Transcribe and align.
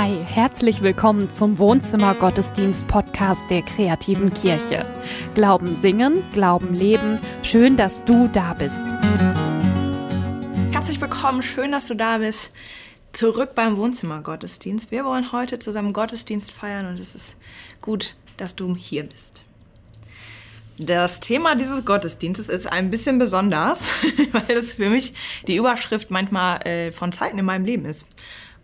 Hi, 0.00 0.16
herzlich 0.24 0.80
willkommen 0.80 1.28
zum 1.28 1.58
Wohnzimmer 1.58 2.14
Gottesdienst 2.14 2.86
Podcast 2.86 3.40
der 3.50 3.62
kreativen 3.62 4.32
Kirche. 4.32 4.86
Glauben 5.34 5.74
singen, 5.74 6.22
Glauben 6.32 6.72
leben. 6.72 7.18
Schön, 7.42 7.76
dass 7.76 8.04
du 8.04 8.28
da 8.28 8.54
bist. 8.54 8.80
Herzlich 10.70 11.00
willkommen, 11.00 11.42
schön, 11.42 11.72
dass 11.72 11.86
du 11.86 11.94
da 11.94 12.18
bist. 12.18 12.52
Zurück 13.12 13.56
beim 13.56 13.76
Wohnzimmer 13.76 14.20
Gottesdienst. 14.20 14.92
Wir 14.92 15.04
wollen 15.04 15.32
heute 15.32 15.58
zusammen 15.58 15.92
Gottesdienst 15.92 16.52
feiern 16.52 16.86
und 16.86 17.00
es 17.00 17.16
ist 17.16 17.36
gut, 17.82 18.14
dass 18.36 18.54
du 18.54 18.76
hier 18.76 19.02
bist. 19.02 19.44
Das 20.78 21.18
Thema 21.18 21.56
dieses 21.56 21.84
Gottesdienstes 21.84 22.46
ist 22.46 22.66
ein 22.66 22.92
bisschen 22.92 23.18
besonders, 23.18 23.82
weil 24.30 24.56
es 24.56 24.74
für 24.74 24.90
mich 24.90 25.42
die 25.48 25.56
Überschrift 25.56 26.12
manchmal 26.12 26.64
äh, 26.68 26.92
von 26.92 27.10
Zeiten 27.10 27.40
in 27.40 27.44
meinem 27.44 27.64
Leben 27.64 27.84
ist. 27.84 28.06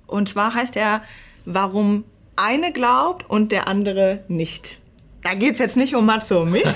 Und 0.06 0.28
zwar 0.28 0.54
heißt 0.54 0.76
er, 0.76 1.02
warum 1.44 2.04
eine 2.36 2.72
glaubt 2.72 3.28
und 3.28 3.52
der 3.52 3.68
andere 3.68 4.24
nicht. 4.28 4.78
Da 5.22 5.34
geht 5.34 5.54
es 5.54 5.58
jetzt 5.58 5.76
nicht 5.76 5.94
um 5.94 6.04
Matze 6.04 6.38
und 6.38 6.50
mich. 6.50 6.64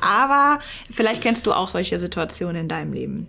Aber 0.00 0.58
vielleicht 0.90 1.22
kennst 1.22 1.46
du 1.46 1.52
auch 1.52 1.68
solche 1.68 1.98
Situationen 1.98 2.62
in 2.62 2.68
deinem 2.68 2.92
Leben. 2.92 3.26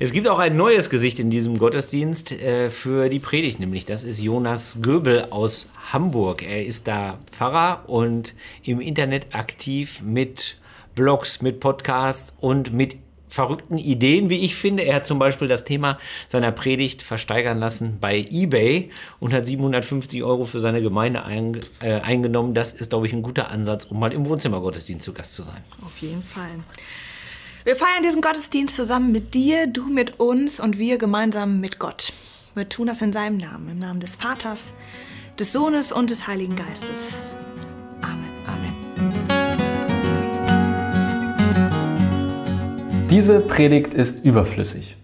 Es 0.00 0.12
gibt 0.12 0.28
auch 0.28 0.38
ein 0.38 0.56
neues 0.56 0.90
Gesicht 0.90 1.18
in 1.18 1.30
diesem 1.30 1.58
Gottesdienst 1.58 2.30
äh, 2.32 2.70
für 2.70 3.08
die 3.08 3.18
Predigt, 3.18 3.58
nämlich 3.58 3.84
das 3.84 4.04
ist 4.04 4.20
Jonas 4.20 4.76
Göbel 4.80 5.26
aus 5.30 5.70
Hamburg. 5.92 6.42
Er 6.42 6.64
ist 6.64 6.86
da 6.86 7.18
Pfarrer 7.32 7.88
und 7.88 8.36
im 8.62 8.80
Internet 8.80 9.34
aktiv 9.34 10.02
mit 10.04 10.58
Blogs, 10.94 11.42
mit 11.42 11.58
Podcasts 11.58 12.36
und 12.38 12.72
mit 12.72 12.96
verrückten 13.28 13.78
Ideen, 13.78 14.30
wie 14.30 14.44
ich 14.44 14.56
finde. 14.56 14.84
Er 14.84 14.96
hat 14.96 15.06
zum 15.06 15.18
Beispiel 15.18 15.48
das 15.48 15.64
Thema 15.64 15.98
seiner 16.26 16.52
Predigt 16.52 17.02
versteigern 17.02 17.58
lassen 17.58 17.98
bei 18.00 18.24
eBay 18.30 18.90
und 19.20 19.32
hat 19.32 19.46
750 19.46 20.22
Euro 20.22 20.44
für 20.44 20.60
seine 20.60 20.82
Gemeinde 20.82 21.24
ein, 21.24 21.60
äh, 21.80 22.00
eingenommen. 22.00 22.54
Das 22.54 22.72
ist, 22.72 22.90
glaube 22.90 23.06
ich, 23.06 23.12
ein 23.12 23.22
guter 23.22 23.50
Ansatz, 23.50 23.84
um 23.84 24.00
mal 24.00 24.12
im 24.12 24.26
Wohnzimmergottesdienst 24.26 25.04
zu 25.04 25.12
Gast 25.12 25.34
zu 25.34 25.42
sein. 25.42 25.62
Auf 25.84 25.98
jeden 25.98 26.22
Fall. 26.22 26.50
Wir 27.64 27.76
feiern 27.76 28.02
diesen 28.02 28.22
Gottesdienst 28.22 28.76
zusammen 28.76 29.12
mit 29.12 29.34
dir, 29.34 29.66
du 29.66 29.88
mit 29.88 30.20
uns 30.20 30.58
und 30.58 30.78
wir 30.78 30.96
gemeinsam 30.96 31.60
mit 31.60 31.78
Gott. 31.78 32.12
Wir 32.54 32.68
tun 32.68 32.86
das 32.86 33.02
in 33.02 33.12
seinem 33.12 33.36
Namen, 33.36 33.68
im 33.70 33.78
Namen 33.78 34.00
des 34.00 34.14
Vaters, 34.14 34.72
des 35.38 35.52
Sohnes 35.52 35.92
und 35.92 36.10
des 36.10 36.26
Heiligen 36.26 36.56
Geistes. 36.56 37.22
Diese 43.10 43.40
Predigt 43.40 43.94
ist 43.94 44.22
überflüssig. 44.22 44.96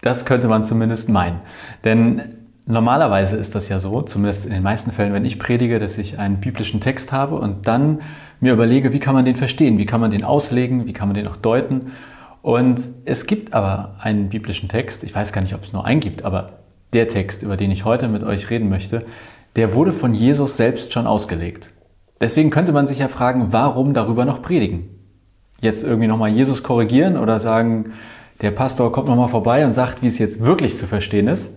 Das 0.00 0.24
könnte 0.24 0.48
man 0.48 0.64
zumindest 0.64 1.10
meinen. 1.10 1.40
Denn 1.84 2.22
normalerweise 2.66 3.36
ist 3.36 3.54
das 3.54 3.68
ja 3.68 3.80
so, 3.80 4.00
zumindest 4.00 4.46
in 4.46 4.52
den 4.52 4.62
meisten 4.62 4.92
Fällen, 4.92 5.12
wenn 5.12 5.26
ich 5.26 5.38
predige, 5.38 5.78
dass 5.78 5.98
ich 5.98 6.18
einen 6.18 6.40
biblischen 6.40 6.80
Text 6.80 7.12
habe 7.12 7.34
und 7.34 7.66
dann 7.66 8.00
mir 8.40 8.54
überlege, 8.54 8.94
wie 8.94 8.98
kann 8.98 9.14
man 9.14 9.26
den 9.26 9.36
verstehen, 9.36 9.76
wie 9.76 9.84
kann 9.84 10.00
man 10.00 10.10
den 10.10 10.24
auslegen, 10.24 10.86
wie 10.86 10.94
kann 10.94 11.08
man 11.08 11.16
den 11.16 11.28
auch 11.28 11.36
deuten. 11.36 11.92
Und 12.40 12.88
es 13.04 13.26
gibt 13.26 13.52
aber 13.52 13.96
einen 14.00 14.30
biblischen 14.30 14.70
Text, 14.70 15.04
ich 15.04 15.14
weiß 15.14 15.34
gar 15.34 15.42
nicht, 15.42 15.54
ob 15.54 15.64
es 15.64 15.74
nur 15.74 15.84
einen 15.84 16.00
gibt, 16.00 16.24
aber 16.24 16.60
der 16.94 17.08
Text, 17.08 17.42
über 17.42 17.58
den 17.58 17.70
ich 17.70 17.84
heute 17.84 18.08
mit 18.08 18.24
euch 18.24 18.48
reden 18.48 18.70
möchte, 18.70 19.04
der 19.56 19.74
wurde 19.74 19.92
von 19.92 20.14
Jesus 20.14 20.56
selbst 20.56 20.94
schon 20.94 21.06
ausgelegt. 21.06 21.72
Deswegen 22.22 22.48
könnte 22.48 22.72
man 22.72 22.86
sich 22.86 23.00
ja 23.00 23.08
fragen, 23.08 23.48
warum 23.50 23.92
darüber 23.92 24.24
noch 24.24 24.40
predigen? 24.40 24.88
Jetzt 25.64 25.82
irgendwie 25.82 26.08
nochmal 26.08 26.28
Jesus 26.28 26.62
korrigieren 26.62 27.16
oder 27.16 27.40
sagen, 27.40 27.94
der 28.42 28.50
Pastor 28.50 28.92
kommt 28.92 29.08
nochmal 29.08 29.28
vorbei 29.28 29.64
und 29.64 29.72
sagt, 29.72 30.02
wie 30.02 30.08
es 30.08 30.18
jetzt 30.18 30.40
wirklich 30.40 30.76
zu 30.76 30.86
verstehen 30.86 31.26
ist. 31.26 31.56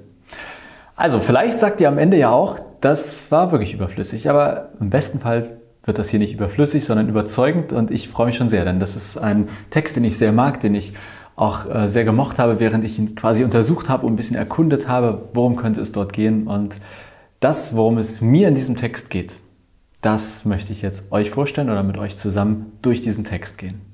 Also 0.96 1.20
vielleicht 1.20 1.60
sagt 1.60 1.82
ihr 1.82 1.90
am 1.90 1.98
Ende 1.98 2.16
ja 2.16 2.30
auch, 2.30 2.58
das 2.80 3.30
war 3.32 3.52
wirklich 3.52 3.74
überflüssig, 3.74 4.30
aber 4.30 4.70
im 4.80 4.90
besten 4.90 5.20
Fall 5.20 5.58
wird 5.84 6.00
das 6.00 6.08
hier 6.08 6.20
nicht 6.20 6.34
überflüssig, 6.34 6.86
sondern 6.86 7.10
überzeugend 7.10 7.74
und 7.74 7.92
ich 7.92 8.08
freue 8.08 8.28
mich 8.28 8.38
schon 8.38 8.48
sehr, 8.48 8.64
denn 8.64 8.80
das 8.80 8.96
ist 8.96 9.18
ein 9.18 9.50
Text, 9.72 9.98
den 9.98 10.06
ich 10.06 10.18
sehr 10.18 10.32
mag, 10.32 10.62
den 10.62 10.74
ich 10.74 10.94
auch 11.36 11.70
äh, 11.70 11.90
sehr 11.90 12.06
gemocht 12.06 12.40
habe, 12.40 12.62
während 12.62 12.86
ich 12.86 12.98
ihn 12.98 13.14
quasi 13.14 13.44
untersucht 13.44 13.90
habe 13.90 14.06
und 14.06 14.14
ein 14.14 14.16
bisschen 14.16 14.38
erkundet 14.38 14.88
habe, 14.88 15.28
worum 15.34 15.58
könnte 15.58 15.82
es 15.82 15.92
dort 15.92 16.14
gehen 16.14 16.48
und 16.48 16.78
das, 17.42 17.76
worum 17.76 17.98
es 17.98 18.22
mir 18.22 18.48
in 18.48 18.56
diesem 18.56 18.78
Text 18.78 19.10
geht, 19.10 19.42
das 20.02 20.46
möchte 20.46 20.72
ich 20.72 20.82
jetzt 20.82 21.12
euch 21.12 21.30
vorstellen 21.30 21.70
oder 21.70 21.84
mit 21.84 21.98
euch 21.98 22.18
zusammen 22.18 22.72
durch 22.82 23.02
diesen 23.02 23.26
Text 23.26 23.58
gehen. 23.58 23.87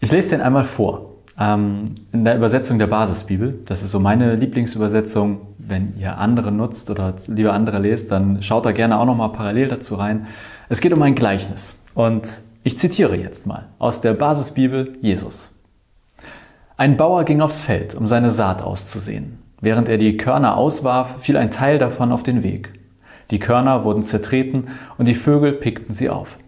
Ich 0.00 0.12
lese 0.12 0.30
den 0.30 0.40
einmal 0.40 0.64
vor. 0.64 1.14
Ähm, 1.40 1.86
in 2.12 2.24
der 2.24 2.36
Übersetzung 2.36 2.78
der 2.78 2.86
Basisbibel. 2.86 3.60
Das 3.66 3.82
ist 3.82 3.92
so 3.92 4.00
meine 4.00 4.36
Lieblingsübersetzung. 4.36 5.40
Wenn 5.58 5.96
ihr 5.98 6.18
andere 6.18 6.52
nutzt 6.52 6.90
oder 6.90 7.14
lieber 7.26 7.52
andere 7.52 7.78
lest, 7.78 8.10
dann 8.10 8.42
schaut 8.42 8.66
da 8.66 8.72
gerne 8.72 8.98
auch 8.98 9.06
nochmal 9.06 9.32
parallel 9.32 9.68
dazu 9.68 9.96
rein. 9.96 10.26
Es 10.68 10.80
geht 10.80 10.92
um 10.92 11.02
ein 11.02 11.14
Gleichnis. 11.14 11.80
Und 11.94 12.38
ich 12.62 12.78
zitiere 12.78 13.16
jetzt 13.16 13.46
mal 13.46 13.66
aus 13.78 14.00
der 14.00 14.14
Basisbibel 14.14 14.96
Jesus. 15.00 15.50
Ein 16.76 16.96
Bauer 16.96 17.24
ging 17.24 17.40
aufs 17.40 17.60
Feld, 17.60 17.96
um 17.96 18.06
seine 18.06 18.30
Saat 18.30 18.62
auszusehen. 18.62 19.38
Während 19.60 19.88
er 19.88 19.98
die 19.98 20.16
Körner 20.16 20.56
auswarf, 20.56 21.16
fiel 21.20 21.36
ein 21.36 21.50
Teil 21.50 21.78
davon 21.78 22.12
auf 22.12 22.22
den 22.22 22.44
Weg. 22.44 22.72
Die 23.32 23.40
Körner 23.40 23.84
wurden 23.84 24.04
zertreten 24.04 24.68
und 24.96 25.08
die 25.08 25.16
Vögel 25.16 25.52
pickten 25.52 25.94
sie 25.94 26.08
auf. 26.08 26.38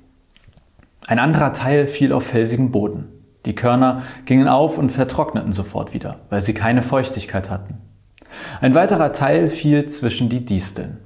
Ein 1.06 1.19
anderer 1.19 1.53
Teil 1.53 1.89
fiel 1.89 2.12
auf 2.12 2.27
felsigen 2.27 2.71
Boden. 2.71 3.09
Die 3.47 3.55
Körner 3.55 4.03
gingen 4.27 4.49
auf 4.49 4.77
und 4.78 4.91
vertrockneten 4.91 5.53
sofort 5.53 5.95
wieder, 5.95 6.17
weil 6.28 6.43
sie 6.43 6.55
keine 6.55 6.83
Feuchtigkeit 6.83 7.51
hatten. 7.51 7.78
Ein 8.61 8.75
weiterer 8.75 9.12
Teil 9.12 9.49
fiel 9.49 9.87
zwischen 9.87 10.28
die 10.28 10.45
Disteln. 10.45 10.99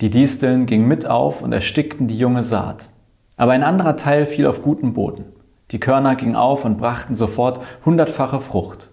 Die 0.00 0.10
Disteln 0.10 0.66
gingen 0.66 0.86
mit 0.86 1.06
auf 1.06 1.42
und 1.42 1.52
erstickten 1.52 2.06
die 2.06 2.18
junge 2.18 2.42
Saat. 2.42 2.88
Aber 3.36 3.52
ein 3.52 3.62
anderer 3.62 3.96
Teil 3.96 4.26
fiel 4.26 4.46
auf 4.46 4.62
guten 4.62 4.92
Boden. 4.92 5.24
Die 5.70 5.80
Körner 5.80 6.14
gingen 6.14 6.36
auf 6.36 6.64
und 6.64 6.78
brachten 6.78 7.14
sofort 7.14 7.60
hundertfache 7.84 8.40
Frucht. 8.40 8.90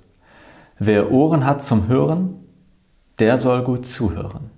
Wer 0.80 1.12
Ohren 1.12 1.46
hat 1.46 1.64
zum 1.64 1.88
Hören, 1.88 2.40
der 3.20 3.38
soll 3.38 3.64
gut 3.64 3.86
zuhören. 3.86 4.52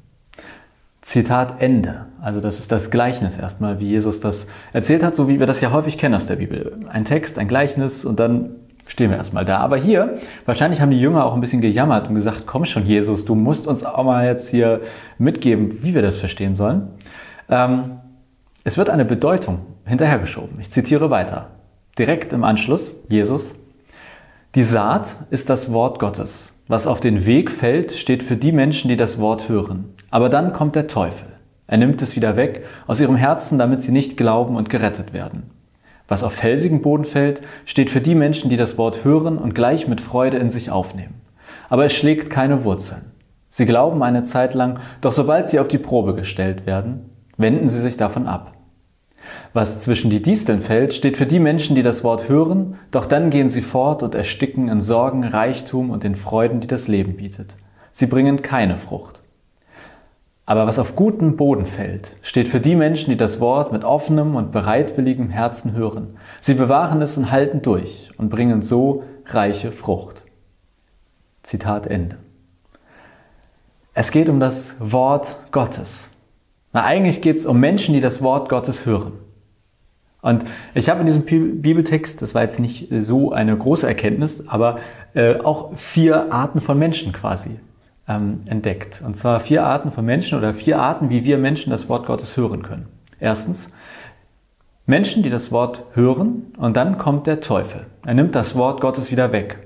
Zitat 1.07 1.61
Ende. 1.61 2.07
Also 2.21 2.41
das 2.41 2.59
ist 2.59 2.69
das 2.69 2.91
Gleichnis 2.91 3.37
erstmal, 3.37 3.79
wie 3.79 3.85
Jesus 3.85 4.19
das 4.19 4.45
erzählt 4.73 5.03
hat, 5.03 5.15
so 5.15 5.29
wie 5.29 5.39
wir 5.39 5.47
das 5.47 5.61
ja 5.61 5.71
häufig 5.71 5.97
kennen 5.97 6.13
aus 6.13 6.27
der 6.27 6.35
Bibel. 6.35 6.81
Ein 6.89 7.05
Text, 7.05 7.39
ein 7.39 7.47
Gleichnis 7.47 8.03
und 8.03 8.19
dann 8.19 8.49
stehen 8.87 9.09
wir 9.09 9.15
erstmal 9.15 9.45
da. 9.45 9.59
Aber 9.59 9.77
hier, 9.77 10.17
wahrscheinlich 10.45 10.81
haben 10.81 10.91
die 10.91 10.99
Jünger 10.99 11.23
auch 11.23 11.33
ein 11.33 11.39
bisschen 11.39 11.61
gejammert 11.61 12.09
und 12.09 12.15
gesagt, 12.15 12.43
komm 12.45 12.65
schon 12.65 12.85
Jesus, 12.85 13.23
du 13.23 13.35
musst 13.35 13.67
uns 13.67 13.85
auch 13.85 14.03
mal 14.03 14.25
jetzt 14.25 14.49
hier 14.49 14.81
mitgeben, 15.17 15.81
wie 15.81 15.95
wir 15.95 16.01
das 16.01 16.17
verstehen 16.17 16.55
sollen. 16.55 16.89
Ähm, 17.47 17.99
es 18.65 18.77
wird 18.77 18.89
eine 18.89 19.05
Bedeutung 19.05 19.59
hinterhergeschoben. 19.85 20.59
Ich 20.59 20.71
zitiere 20.71 21.09
weiter. 21.09 21.51
Direkt 21.97 22.33
im 22.33 22.43
Anschluss, 22.43 22.95
Jesus. 23.07 23.55
Die 24.55 24.63
Saat 24.63 25.15
ist 25.29 25.49
das 25.49 25.71
Wort 25.71 25.99
Gottes. 25.99 26.53
Was 26.69 26.85
auf 26.85 26.99
den 26.99 27.25
Weg 27.25 27.49
fällt, 27.49 27.93
steht 27.93 28.23
für 28.23 28.35
die 28.35 28.51
Menschen, 28.51 28.89
die 28.89 28.97
das 28.97 29.19
Wort 29.19 29.47
hören. 29.47 29.93
Aber 30.11 30.27
dann 30.27 30.51
kommt 30.51 30.75
der 30.75 30.87
Teufel. 30.87 31.27
Er 31.65 31.77
nimmt 31.77 32.01
es 32.01 32.17
wieder 32.17 32.35
weg 32.35 32.65
aus 32.87 32.99
ihrem 32.99 33.15
Herzen, 33.15 33.57
damit 33.57 33.81
sie 33.81 33.93
nicht 33.93 34.17
glauben 34.17 34.57
und 34.57 34.69
gerettet 34.69 35.13
werden. 35.13 35.49
Was 36.09 36.23
auf 36.23 36.33
felsigen 36.33 36.81
Boden 36.81 37.05
fällt, 37.05 37.41
steht 37.65 37.89
für 37.89 38.01
die 38.01 38.15
Menschen, 38.15 38.49
die 38.49 38.57
das 38.57 38.77
Wort 38.77 39.05
hören 39.05 39.37
und 39.37 39.55
gleich 39.55 39.87
mit 39.87 40.01
Freude 40.01 40.37
in 40.37 40.49
sich 40.49 40.69
aufnehmen. 40.69 41.21
Aber 41.69 41.85
es 41.85 41.93
schlägt 41.93 42.29
keine 42.29 42.65
Wurzeln. 42.65 43.11
Sie 43.49 43.65
glauben 43.65 44.03
eine 44.03 44.23
Zeit 44.23 44.53
lang, 44.53 44.79
doch 44.99 45.13
sobald 45.13 45.49
sie 45.49 45.59
auf 45.59 45.69
die 45.69 45.77
Probe 45.77 46.15
gestellt 46.15 46.65
werden, 46.65 47.09
wenden 47.37 47.69
sie 47.69 47.79
sich 47.79 47.95
davon 47.95 48.27
ab. 48.27 48.56
Was 49.57 49.81
zwischen 49.81 50.11
die 50.11 50.21
Disteln 50.21 50.61
fällt, 50.61 50.93
steht 50.93 51.17
für 51.17 51.25
die 51.25 51.39
Menschen, 51.39 51.75
die 51.75 51.81
das 51.81 52.03
Wort 52.03 52.29
hören, 52.29 52.75
doch 52.91 53.07
dann 53.07 53.31
gehen 53.31 53.49
sie 53.49 53.63
fort 53.63 54.03
und 54.03 54.13
ersticken 54.13 54.69
in 54.69 54.81
Sorgen, 54.81 55.23
Reichtum 55.23 55.89
und 55.89 56.03
den 56.03 56.13
Freuden, 56.13 56.59
die 56.59 56.67
das 56.67 56.87
Leben 56.87 57.15
bietet. 57.15 57.55
Sie 57.91 58.05
bringen 58.05 58.43
keine 58.43 58.77
Frucht. 58.77 59.23
Aber 60.45 60.67
was 60.67 60.77
auf 60.77 60.95
guten 60.95 61.37
Boden 61.37 61.65
fällt, 61.65 62.17
steht 62.21 62.47
für 62.47 62.59
die 62.59 62.75
Menschen, 62.75 63.09
die 63.09 63.17
das 63.17 63.39
Wort 63.39 63.71
mit 63.71 63.83
offenem 63.83 64.35
und 64.35 64.51
bereitwilligem 64.51 65.31
Herzen 65.31 65.73
hören. 65.73 66.17
Sie 66.39 66.53
bewahren 66.53 67.01
es 67.01 67.17
und 67.17 67.31
halten 67.31 67.63
durch 67.63 68.11
und 68.19 68.29
bringen 68.29 68.61
so 68.61 69.05
reiche 69.25 69.71
Frucht. 69.71 70.21
Zitat 71.41 71.87
Ende. 71.87 72.17
Es 73.95 74.11
geht 74.11 74.29
um 74.29 74.39
das 74.39 74.75
Wort 74.77 75.39
Gottes. 75.49 76.11
Na, 76.73 76.83
eigentlich 76.83 77.23
geht 77.23 77.37
es 77.37 77.47
um 77.47 77.59
Menschen, 77.59 77.95
die 77.95 78.01
das 78.01 78.21
Wort 78.21 78.49
Gottes 78.49 78.85
hören. 78.85 79.13
Und 80.21 80.45
ich 80.73 80.89
habe 80.89 81.01
in 81.01 81.05
diesem 81.05 81.23
Bibeltext, 81.61 82.21
das 82.21 82.33
war 82.33 82.41
jetzt 82.41 82.59
nicht 82.59 82.87
so 82.91 83.31
eine 83.31 83.55
große 83.55 83.87
Erkenntnis, 83.87 84.47
aber 84.47 84.79
äh, 85.13 85.39
auch 85.39 85.77
vier 85.77 86.33
Arten 86.33 86.59
von 86.59 86.77
Menschen 86.77 87.13
quasi 87.13 87.59
ähm, 88.07 88.41
entdeckt. 88.45 89.01
Und 89.05 89.15
zwar 89.15 89.39
vier 89.39 89.63
Arten 89.63 89.91
von 89.91 90.05
Menschen 90.05 90.37
oder 90.37 90.53
vier 90.53 90.79
Arten, 90.79 91.09
wie 91.09 91.23
wir 91.23 91.37
Menschen 91.37 91.69
das 91.69 91.87
Wort 91.87 92.07
Gottes 92.07 92.35
hören 92.35 92.63
können. 92.63 92.87
Erstens, 93.19 93.69
Menschen, 94.85 95.21
die 95.21 95.29
das 95.29 95.51
Wort 95.51 95.83
hören 95.93 96.53
und 96.57 96.77
dann 96.77 96.97
kommt 96.97 97.27
der 97.27 97.41
Teufel. 97.41 97.85
Er 98.05 98.13
nimmt 98.13 98.35
das 98.35 98.55
Wort 98.55 98.79
Gottes 98.79 99.11
wieder 99.11 99.31
weg. 99.31 99.57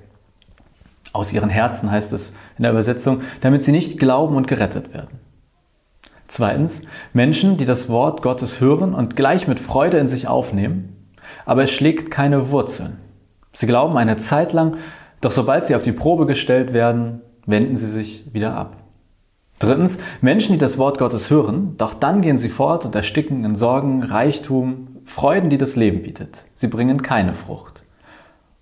Aus 1.13 1.31
ihren 1.31 1.49
Herzen 1.49 1.91
heißt 1.91 2.11
es 2.13 2.33
in 2.57 2.63
der 2.63 2.71
Übersetzung, 2.71 3.21
damit 3.41 3.61
sie 3.61 3.71
nicht 3.71 3.99
glauben 3.99 4.35
und 4.35 4.47
gerettet 4.47 4.93
werden. 4.93 5.20
Zweitens, 6.31 6.83
Menschen, 7.11 7.57
die 7.57 7.65
das 7.65 7.89
Wort 7.89 8.21
Gottes 8.21 8.61
hören 8.61 8.93
und 8.93 9.17
gleich 9.17 9.49
mit 9.49 9.59
Freude 9.59 9.97
in 9.97 10.07
sich 10.07 10.29
aufnehmen, 10.29 11.11
aber 11.45 11.63
es 11.63 11.71
schlägt 11.71 12.09
keine 12.09 12.51
Wurzeln. 12.51 12.95
Sie 13.51 13.67
glauben 13.67 13.97
eine 13.97 14.15
Zeit 14.15 14.53
lang, 14.53 14.77
doch 15.19 15.31
sobald 15.31 15.65
sie 15.65 15.75
auf 15.75 15.83
die 15.83 15.91
Probe 15.91 16.25
gestellt 16.27 16.71
werden, 16.71 17.19
wenden 17.45 17.75
sie 17.75 17.89
sich 17.89 18.33
wieder 18.33 18.55
ab. 18.55 18.77
Drittens, 19.59 19.97
Menschen, 20.21 20.53
die 20.53 20.57
das 20.57 20.77
Wort 20.77 20.99
Gottes 20.99 21.29
hören, 21.29 21.75
doch 21.77 21.93
dann 21.93 22.21
gehen 22.21 22.37
sie 22.37 22.47
fort 22.47 22.85
und 22.85 22.95
ersticken 22.95 23.43
in 23.43 23.57
Sorgen, 23.57 24.01
Reichtum, 24.01 25.01
Freuden, 25.03 25.49
die 25.49 25.57
das 25.57 25.75
Leben 25.75 26.01
bietet. 26.01 26.45
Sie 26.55 26.67
bringen 26.67 27.01
keine 27.01 27.33
Frucht. 27.33 27.83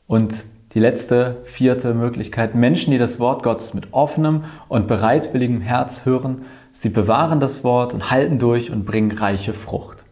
Und 0.08 0.44
die 0.74 0.80
letzte, 0.80 1.38
vierte 1.44 1.94
Möglichkeit, 1.94 2.56
Menschen, 2.56 2.90
die 2.90 2.98
das 2.98 3.20
Wort 3.20 3.44
Gottes 3.44 3.76
mit 3.76 3.90
offenem 3.92 4.46
und 4.70 4.88
bereitwilligem 4.88 5.62
Herz 5.62 6.06
hören, 6.06 6.46
sie 6.80 6.90
bewahren 6.90 7.42
das 7.42 7.66
Wort 7.66 7.94
und 7.94 8.10
halten 8.10 8.40
durch 8.40 8.72
und 8.72 8.86
bringen 8.86 9.12
reiche 9.12 9.54
Frucht. 9.54 10.06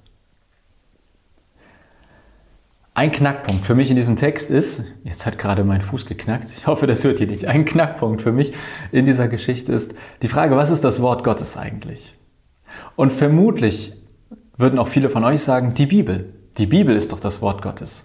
Ein 2.94 3.14
Knackpunkt 3.14 3.66
für 3.66 3.74
mich 3.74 3.90
in 3.90 3.96
diesem 3.96 4.18
Text 4.18 4.52
ist, 4.52 4.84
jetzt 5.06 5.26
hat 5.26 5.38
gerade 5.38 5.64
mein 5.64 5.82
Fuß 5.82 6.06
geknackt, 6.08 6.52
ich 6.52 6.68
hoffe, 6.68 6.86
das 6.86 7.06
hört 7.06 7.22
ihr 7.22 7.28
nicht, 7.28 7.46
ein 7.46 7.64
Knackpunkt 7.64 8.22
für 8.22 8.34
mich 8.34 8.54
in 8.92 9.06
dieser 9.06 9.30
Geschichte 9.30 9.72
ist 9.72 9.94
die 10.22 10.28
Frage, 10.28 10.58
was 10.58 10.70
ist 10.70 10.84
das 10.84 11.02
Wort 11.02 11.24
Gottes 11.24 11.56
eigentlich? 11.56 12.18
Und 12.98 13.14
vermutlich 13.14 13.94
würden 14.58 14.78
auch 14.78 14.90
viele 14.90 15.10
von 15.10 15.24
euch 15.24 15.44
sagen, 15.44 15.74
die 15.74 15.86
Bibel. 15.86 16.34
Die 16.58 16.66
Bibel 16.66 16.98
ist 16.98 17.14
doch 17.14 17.20
das 17.22 17.42
Wort 17.42 17.62
Gottes. 17.62 18.04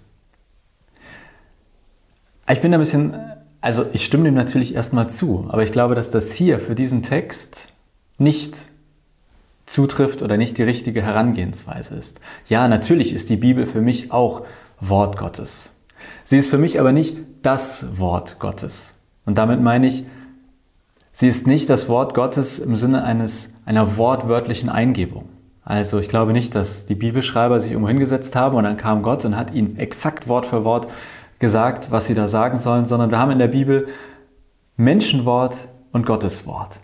Ich 2.49 2.61
bin 2.61 2.73
ein 2.73 2.81
bisschen, 2.81 3.17
also 3.61 3.87
ich 3.93 4.05
stimme 4.05 4.25
dem 4.25 4.35
natürlich 4.35 4.75
erstmal 4.75 5.11
zu, 5.11 5.47
aber 5.49 5.64
ich 5.64 5.73
glaube, 5.73 5.97
dass 5.97 6.11
das 6.12 6.32
hier 6.32 6.61
für 6.61 6.76
diesen 6.76 7.03
Text 7.03 7.72
nicht 8.23 8.57
zutrifft 9.67 10.23
oder 10.23 10.37
nicht 10.37 10.59
die 10.59 10.63
richtige 10.63 11.03
Herangehensweise 11.03 11.95
ist. 11.95 12.21
Ja, 12.49 12.69
natürlich 12.69 13.13
ist 13.13 13.31
die 13.31 13.37
Bibel 13.37 13.67
für 13.67 13.81
mich 13.81 14.13
auch 14.13 14.43
Wort 14.81 15.17
Gottes. 15.17 15.71
Sie 16.25 16.39
ist 16.39 16.51
für 16.51 16.59
mich 16.59 16.81
aber 16.81 16.93
nicht 16.93 17.17
das 17.43 17.99
Wort 17.99 18.39
Gottes. 18.39 18.95
Und 19.25 19.39
damit 19.39 19.61
meine 19.61 19.87
ich, 19.87 20.05
sie 21.13 21.29
ist 21.29 21.47
nicht 21.47 21.71
das 21.71 21.89
Wort 21.89 22.15
Gottes 22.15 22.59
im 22.59 22.77
Sinne 22.77 23.05
eines, 23.05 23.51
einer 23.65 23.97
wortwörtlichen 23.97 24.69
Eingebung. 24.69 25.29
Also 25.65 26.01
ich 26.01 26.09
glaube 26.09 26.33
nicht, 26.33 26.55
dass 26.55 26.87
die 26.87 26.97
Bibelschreiber 26.97 27.61
sich 27.61 27.71
irgendwo 27.71 27.89
hingesetzt 27.89 28.35
haben 28.35 28.57
und 28.57 28.65
dann 28.65 28.77
kam 28.77 29.03
Gott 29.03 29.25
und 29.25 29.37
hat 29.37 29.55
ihnen 29.55 29.77
exakt 29.77 30.29
Wort 30.29 30.47
für 30.47 30.65
Wort 30.65 30.89
gesagt, 31.39 31.91
was 31.91 32.07
sie 32.07 32.15
da 32.15 32.29
sagen 32.29 32.59
sollen, 32.59 32.87
sondern 32.87 33.11
wir 33.11 33.19
haben 33.19 33.31
in 33.31 33.39
der 33.39 33.49
Bibel 33.49 33.89
Menschenwort 34.77 35.69
und 35.93 36.07
Gottes 36.07 36.47
Wort. 36.47 36.81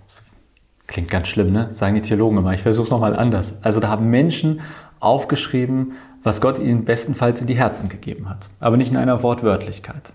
Klingt 0.88 1.10
ganz 1.10 1.28
schlimm, 1.28 1.52
ne? 1.52 1.68
Sagen 1.70 1.94
die 1.94 2.02
Theologen 2.02 2.38
immer. 2.38 2.54
Ich 2.54 2.62
versuche 2.62 2.86
es 2.86 2.90
nochmal 2.90 3.14
anders. 3.14 3.54
Also 3.62 3.78
da 3.78 3.88
haben 3.88 4.10
Menschen 4.10 4.60
aufgeschrieben, 4.98 5.92
was 6.24 6.40
Gott 6.40 6.58
ihnen 6.58 6.84
bestenfalls 6.84 7.40
in 7.40 7.46
die 7.46 7.54
Herzen 7.54 7.88
gegeben 7.88 8.28
hat, 8.28 8.48
aber 8.58 8.76
nicht 8.76 8.90
in 8.90 8.96
einer 8.96 9.22
Wortwörtlichkeit. 9.22 10.12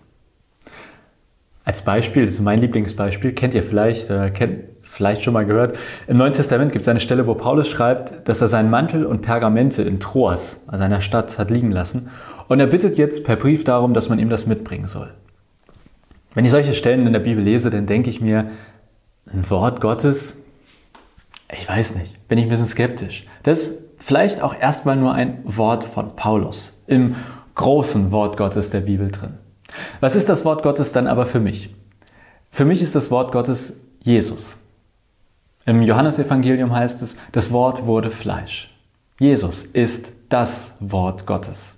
Als 1.64 1.84
Beispiel, 1.84 2.26
das 2.26 2.34
ist 2.34 2.42
mein 2.42 2.60
Lieblingsbeispiel, 2.60 3.32
kennt 3.34 3.54
ihr 3.54 3.64
vielleicht, 3.64 4.10
äh, 4.10 4.32
kennt 4.32 4.64
vielleicht 4.82 5.24
schon 5.24 5.34
mal 5.34 5.46
gehört. 5.46 5.78
Im 6.08 6.18
Neuen 6.18 6.34
Testament 6.34 6.74
gibt 6.74 6.82
es 6.82 6.90
eine 6.90 7.00
Stelle, 7.00 7.26
wo 7.26 7.36
Paulus 7.36 7.70
schreibt, 7.70 8.28
dass 8.28 8.42
er 8.42 8.50
seinen 8.50 8.70
Mantel 8.70 9.06
und 9.06 9.22
Pergamente 9.22 9.84
in 9.84 10.00
Troas, 10.00 10.64
also 10.68 10.84
einer 10.84 11.02
Stadt, 11.02 11.40
hat 11.40 11.50
liegen 11.50 11.72
lassen. 11.72 12.10
Und 12.50 12.60
er 12.60 12.68
bittet 12.68 12.98
jetzt 12.98 13.24
per 13.24 13.38
Brief 13.38 13.64
darum, 13.64 13.94
dass 13.94 14.10
man 14.10 14.20
ihm 14.20 14.30
das 14.30 14.46
mitbringen 14.46 14.88
soll. 14.88 15.14
Wenn 16.34 16.46
ich 16.46 16.52
solche 16.52 16.74
Stellen 16.74 17.08
in 17.08 17.14
der 17.14 17.20
Bibel 17.20 17.44
lese, 17.44 17.70
dann 17.70 17.86
denke 17.86 18.10
ich 18.10 18.20
mir, 18.20 18.50
ein 19.32 19.50
Wort 19.50 19.80
Gottes, 19.80 20.38
ich 21.54 21.68
weiß 21.68 21.96
nicht, 21.96 22.28
bin 22.28 22.38
ich 22.38 22.46
ein 22.46 22.50
bisschen 22.50 22.68
skeptisch. 22.68 23.26
Das 23.44 23.64
ist 23.64 23.72
vielleicht 23.98 24.42
auch 24.42 24.56
erstmal 24.56 24.96
nur 24.96 25.14
ein 25.14 25.40
Wort 25.46 25.84
von 25.84 26.16
Paulus 26.16 26.74
im 26.88 27.16
großen 27.56 28.12
Wort 28.12 28.38
Gottes 28.38 28.70
der 28.70 28.82
Bibel 28.82 29.12
drin. 29.12 29.38
Was 30.00 30.16
ist 30.16 30.30
das 30.30 30.46
Wort 30.46 30.64
Gottes 30.64 30.92
dann 30.92 31.08
aber 31.08 31.26
für 31.26 31.40
mich? 31.40 31.74
Für 32.52 32.66
mich 32.66 32.82
ist 32.82 32.96
das 32.96 33.10
Wort 33.12 33.32
Gottes 33.32 33.78
Jesus. 34.02 34.58
Im 35.66 35.82
Johannesevangelium 35.82 36.76
heißt 36.76 37.02
es, 37.02 37.16
das 37.32 37.52
Wort 37.52 37.86
wurde 37.86 38.12
Fleisch. 38.12 38.70
Jesus 39.20 39.64
ist 39.64 40.12
das 40.30 40.76
Wort 40.80 41.26
Gottes. 41.26 41.76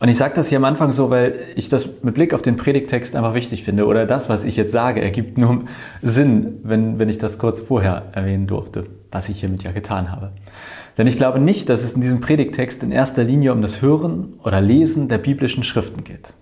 Und 0.00 0.08
ich 0.08 0.16
sage 0.16 0.32
das 0.34 0.48
hier 0.48 0.56
am 0.56 0.64
Anfang 0.64 0.92
so, 0.92 1.10
weil 1.10 1.38
ich 1.56 1.68
das 1.68 1.88
mit 2.02 2.14
Blick 2.14 2.32
auf 2.32 2.40
den 2.40 2.56
Predigtext 2.56 3.14
einfach 3.14 3.34
wichtig 3.34 3.62
finde. 3.64 3.86
Oder 3.86 4.06
das, 4.06 4.30
was 4.30 4.44
ich 4.44 4.56
jetzt 4.56 4.72
sage, 4.72 5.02
ergibt 5.02 5.36
nur 5.36 5.64
Sinn, 6.00 6.58
wenn, 6.62 6.98
wenn 6.98 7.10
ich 7.10 7.18
das 7.18 7.38
kurz 7.38 7.60
vorher 7.60 8.06
erwähnen 8.12 8.46
durfte, 8.46 8.84
was 9.10 9.28
ich 9.28 9.40
hiermit 9.40 9.62
ja 9.62 9.72
getan 9.72 10.10
habe. 10.10 10.32
Denn 10.96 11.06
ich 11.06 11.18
glaube 11.18 11.38
nicht, 11.38 11.68
dass 11.68 11.84
es 11.84 11.92
in 11.92 12.00
diesem 12.00 12.22
Predigtext 12.22 12.82
in 12.82 12.92
erster 12.92 13.24
Linie 13.24 13.52
um 13.52 13.60
das 13.60 13.82
Hören 13.82 14.34
oder 14.42 14.62
Lesen 14.62 15.08
der 15.08 15.18
biblischen 15.18 15.64
Schriften 15.64 16.02
geht, 16.02 16.32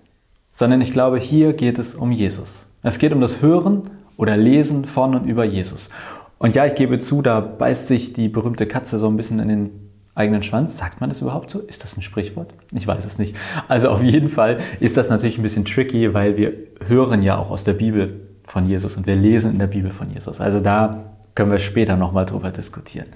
sondern 0.53 0.79
ich 0.79 0.93
glaube, 0.93 1.19
hier 1.19 1.51
geht 1.51 1.79
es 1.79 1.95
um 1.95 2.13
Jesus. 2.13 2.65
Es 2.81 2.97
geht 2.97 3.11
um 3.11 3.19
das 3.19 3.41
Hören 3.41 3.89
oder 4.15 4.37
Lesen 4.37 4.85
von 4.85 5.15
und 5.15 5.25
über 5.25 5.43
Jesus. 5.43 5.89
Und 6.37 6.55
ja, 6.55 6.65
ich 6.65 6.75
gebe 6.75 6.97
zu, 6.99 7.21
da 7.21 7.41
beißt 7.41 7.87
sich 7.87 8.13
die 8.13 8.29
berühmte 8.29 8.67
Katze 8.67 8.99
so 8.99 9.07
ein 9.07 9.17
bisschen 9.17 9.39
in 9.39 9.49
den 9.49 9.88
eigenen 10.15 10.43
Schwanz. 10.43 10.77
Sagt 10.77 11.01
man 11.01 11.09
das 11.09 11.21
überhaupt 11.21 11.49
so? 11.49 11.59
Ist 11.59 11.83
das 11.83 11.97
ein 11.97 12.01
Sprichwort? 12.01 12.53
Ich 12.71 12.85
weiß 12.85 13.05
es 13.05 13.17
nicht. 13.17 13.35
Also 13.67 13.89
auf 13.89 14.01
jeden 14.01 14.29
Fall 14.29 14.59
ist 14.79 14.97
das 14.97 15.09
natürlich 15.09 15.37
ein 15.37 15.43
bisschen 15.43 15.65
tricky, 15.65 16.13
weil 16.13 16.37
wir 16.37 16.53
hören 16.87 17.23
ja 17.23 17.37
auch 17.37 17.49
aus 17.49 17.63
der 17.63 17.73
Bibel 17.73 18.21
von 18.45 18.67
Jesus 18.67 18.97
und 18.97 19.07
wir 19.07 19.15
lesen 19.15 19.51
in 19.51 19.59
der 19.59 19.67
Bibel 19.67 19.91
von 19.91 20.11
Jesus. 20.11 20.41
Also 20.41 20.59
da 20.59 21.05
können 21.35 21.51
wir 21.51 21.59
später 21.59 21.95
nochmal 21.95 22.25
drüber 22.25 22.51
diskutieren. 22.51 23.07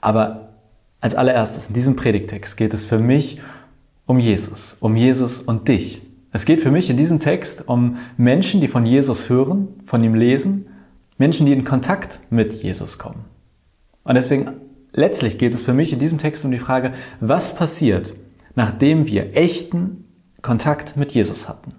Aber 0.00 0.48
als 1.00 1.14
allererstes, 1.14 1.68
in 1.68 1.74
diesem 1.74 1.96
Predigtext 1.96 2.56
geht 2.56 2.74
es 2.74 2.84
für 2.84 2.98
mich 2.98 3.40
um 4.06 4.18
Jesus, 4.18 4.76
um 4.80 4.96
Jesus 4.96 5.38
und 5.40 5.68
dich. 5.68 6.02
Es 6.32 6.44
geht 6.44 6.60
für 6.60 6.70
mich 6.70 6.90
in 6.90 6.96
diesem 6.96 7.20
Text 7.20 7.68
um 7.68 7.98
Menschen, 8.16 8.60
die 8.60 8.68
von 8.68 8.86
Jesus 8.86 9.28
hören, 9.28 9.68
von 9.84 10.02
ihm 10.02 10.14
lesen, 10.14 10.66
Menschen, 11.18 11.46
die 11.46 11.52
in 11.52 11.64
Kontakt 11.64 12.20
mit 12.30 12.54
Jesus 12.54 12.98
kommen. 12.98 13.24
Und 14.04 14.14
deswegen 14.14 14.52
letztlich 14.92 15.38
geht 15.38 15.54
es 15.54 15.62
für 15.62 15.72
mich 15.72 15.92
in 15.92 15.98
diesem 15.98 16.18
Text 16.18 16.44
um 16.44 16.50
die 16.50 16.58
Frage, 16.58 16.92
was 17.20 17.54
passiert, 17.54 18.14
nachdem 18.54 19.06
wir 19.06 19.36
echten 19.36 20.04
Kontakt 20.42 20.96
mit 20.96 21.12
Jesus 21.12 21.48
hatten. 21.48 21.74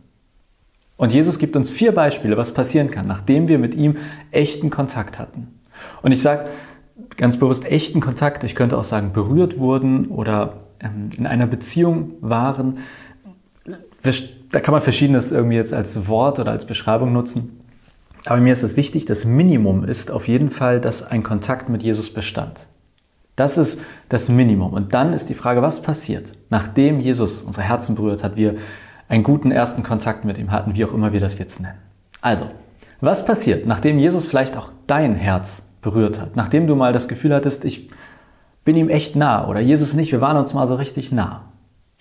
Und 0.97 1.11
Jesus 1.11 1.39
gibt 1.39 1.55
uns 1.55 1.71
vier 1.71 1.93
Beispiele, 1.93 2.37
was 2.37 2.53
passieren 2.53 2.91
kann, 2.91 3.07
nachdem 3.07 3.47
wir 3.47 3.57
mit 3.57 3.73
ihm 3.73 3.97
echten 4.29 4.69
Kontakt 4.69 5.17
hatten. 5.17 5.59
Und 6.01 6.11
ich 6.11 6.21
sage 6.21 6.49
ganz 7.18 7.37
bewusst 7.37 7.65
echten 7.65 8.01
Kontakt, 8.01 8.44
ich 8.44 8.56
könnte 8.56 8.77
auch 8.77 8.83
sagen 8.83 9.11
berührt 9.11 9.57
wurden 9.57 10.07
oder 10.07 10.57
ähm, 10.80 11.09
in 11.18 11.25
einer 11.25 11.47
Beziehung 11.47 12.13
waren 12.21 12.77
da 14.51 14.59
kann 14.59 14.73
man 14.73 14.81
verschiedenes 14.81 15.31
irgendwie 15.31 15.56
jetzt 15.56 15.73
als 15.73 16.07
Wort 16.07 16.39
oder 16.39 16.51
als 16.51 16.65
Beschreibung 16.65 17.13
nutzen. 17.13 17.59
Aber 18.25 18.39
mir 18.39 18.53
ist 18.53 18.63
es 18.63 18.77
wichtig, 18.77 19.06
das 19.06 19.25
Minimum 19.25 19.83
ist 19.83 20.11
auf 20.11 20.27
jeden 20.27 20.49
Fall, 20.49 20.80
dass 20.80 21.03
ein 21.03 21.23
Kontakt 21.23 21.69
mit 21.69 21.83
Jesus 21.83 22.13
bestand. 22.13 22.68
Das 23.35 23.57
ist 23.57 23.80
das 24.09 24.30
Minimum. 24.30 24.73
Und 24.73 24.94
dann 24.94 25.14
ist 25.14 25.30
die 25.30 25.33
Frage, 25.33 25.61
was 25.61 25.81
passiert, 25.81 26.33
nachdem 26.50 27.00
Jesus 27.00 27.42
unsere 27.42 27.66
Herzen 27.66 27.95
berührt 27.95 28.23
hat, 28.23 28.35
wir 28.35 28.56
einen 29.07 29.23
guten 29.23 29.52
ersten 29.52 29.83
Kontakt 29.83 30.26
mit 30.26 30.38
ihm 30.38 30.52
hatten, 30.52 30.76
wie 30.76 30.85
auch 30.85 30.94
immer 30.94 31.14
wir 31.14 31.19
das 31.19 31.38
jetzt 31.38 31.59
nennen. 31.59 31.78
Also, 32.21 32.45
was 33.02 33.26
passiert, 33.26 33.66
nachdem 33.66 33.97
Jesus 33.97 34.30
vielleicht 34.30 34.56
auch 34.56 34.71
dein 34.88 35.16
Herz 35.16 35.66
berührt 35.81 36.21
hat, 36.21 36.35
nachdem 36.35 36.68
du 36.68 36.76
mal 36.76 36.94
das 36.94 37.07
Gefühl 37.07 37.33
hattest, 37.33 37.66
ich 37.66 37.90
bin 38.64 38.78
ihm 38.78 38.90
echt 38.90 39.16
nah 39.16 39.47
oder 39.47 39.59
Jesus 39.59 39.95
nicht, 39.95 40.11
wir 40.11 40.21
waren 40.21 40.38
uns 40.38 40.54
mal 40.54 40.68
so 40.68 40.76
richtig 40.76 41.11
nah. 41.11 41.52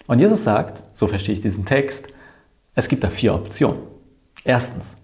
Und 0.07 0.19
Jesus 0.19 0.45
sagt, 0.45 0.83
so 0.93 1.07
verstehe 1.07 1.35
ich 1.35 1.41
diesen 1.41 1.65
Text, 1.65 2.07
es 2.75 2.89
gibt 2.89 3.03
da 3.03 3.09
vier 3.09 3.35
Optionen. 3.35 3.79
Erstens, 4.45 4.97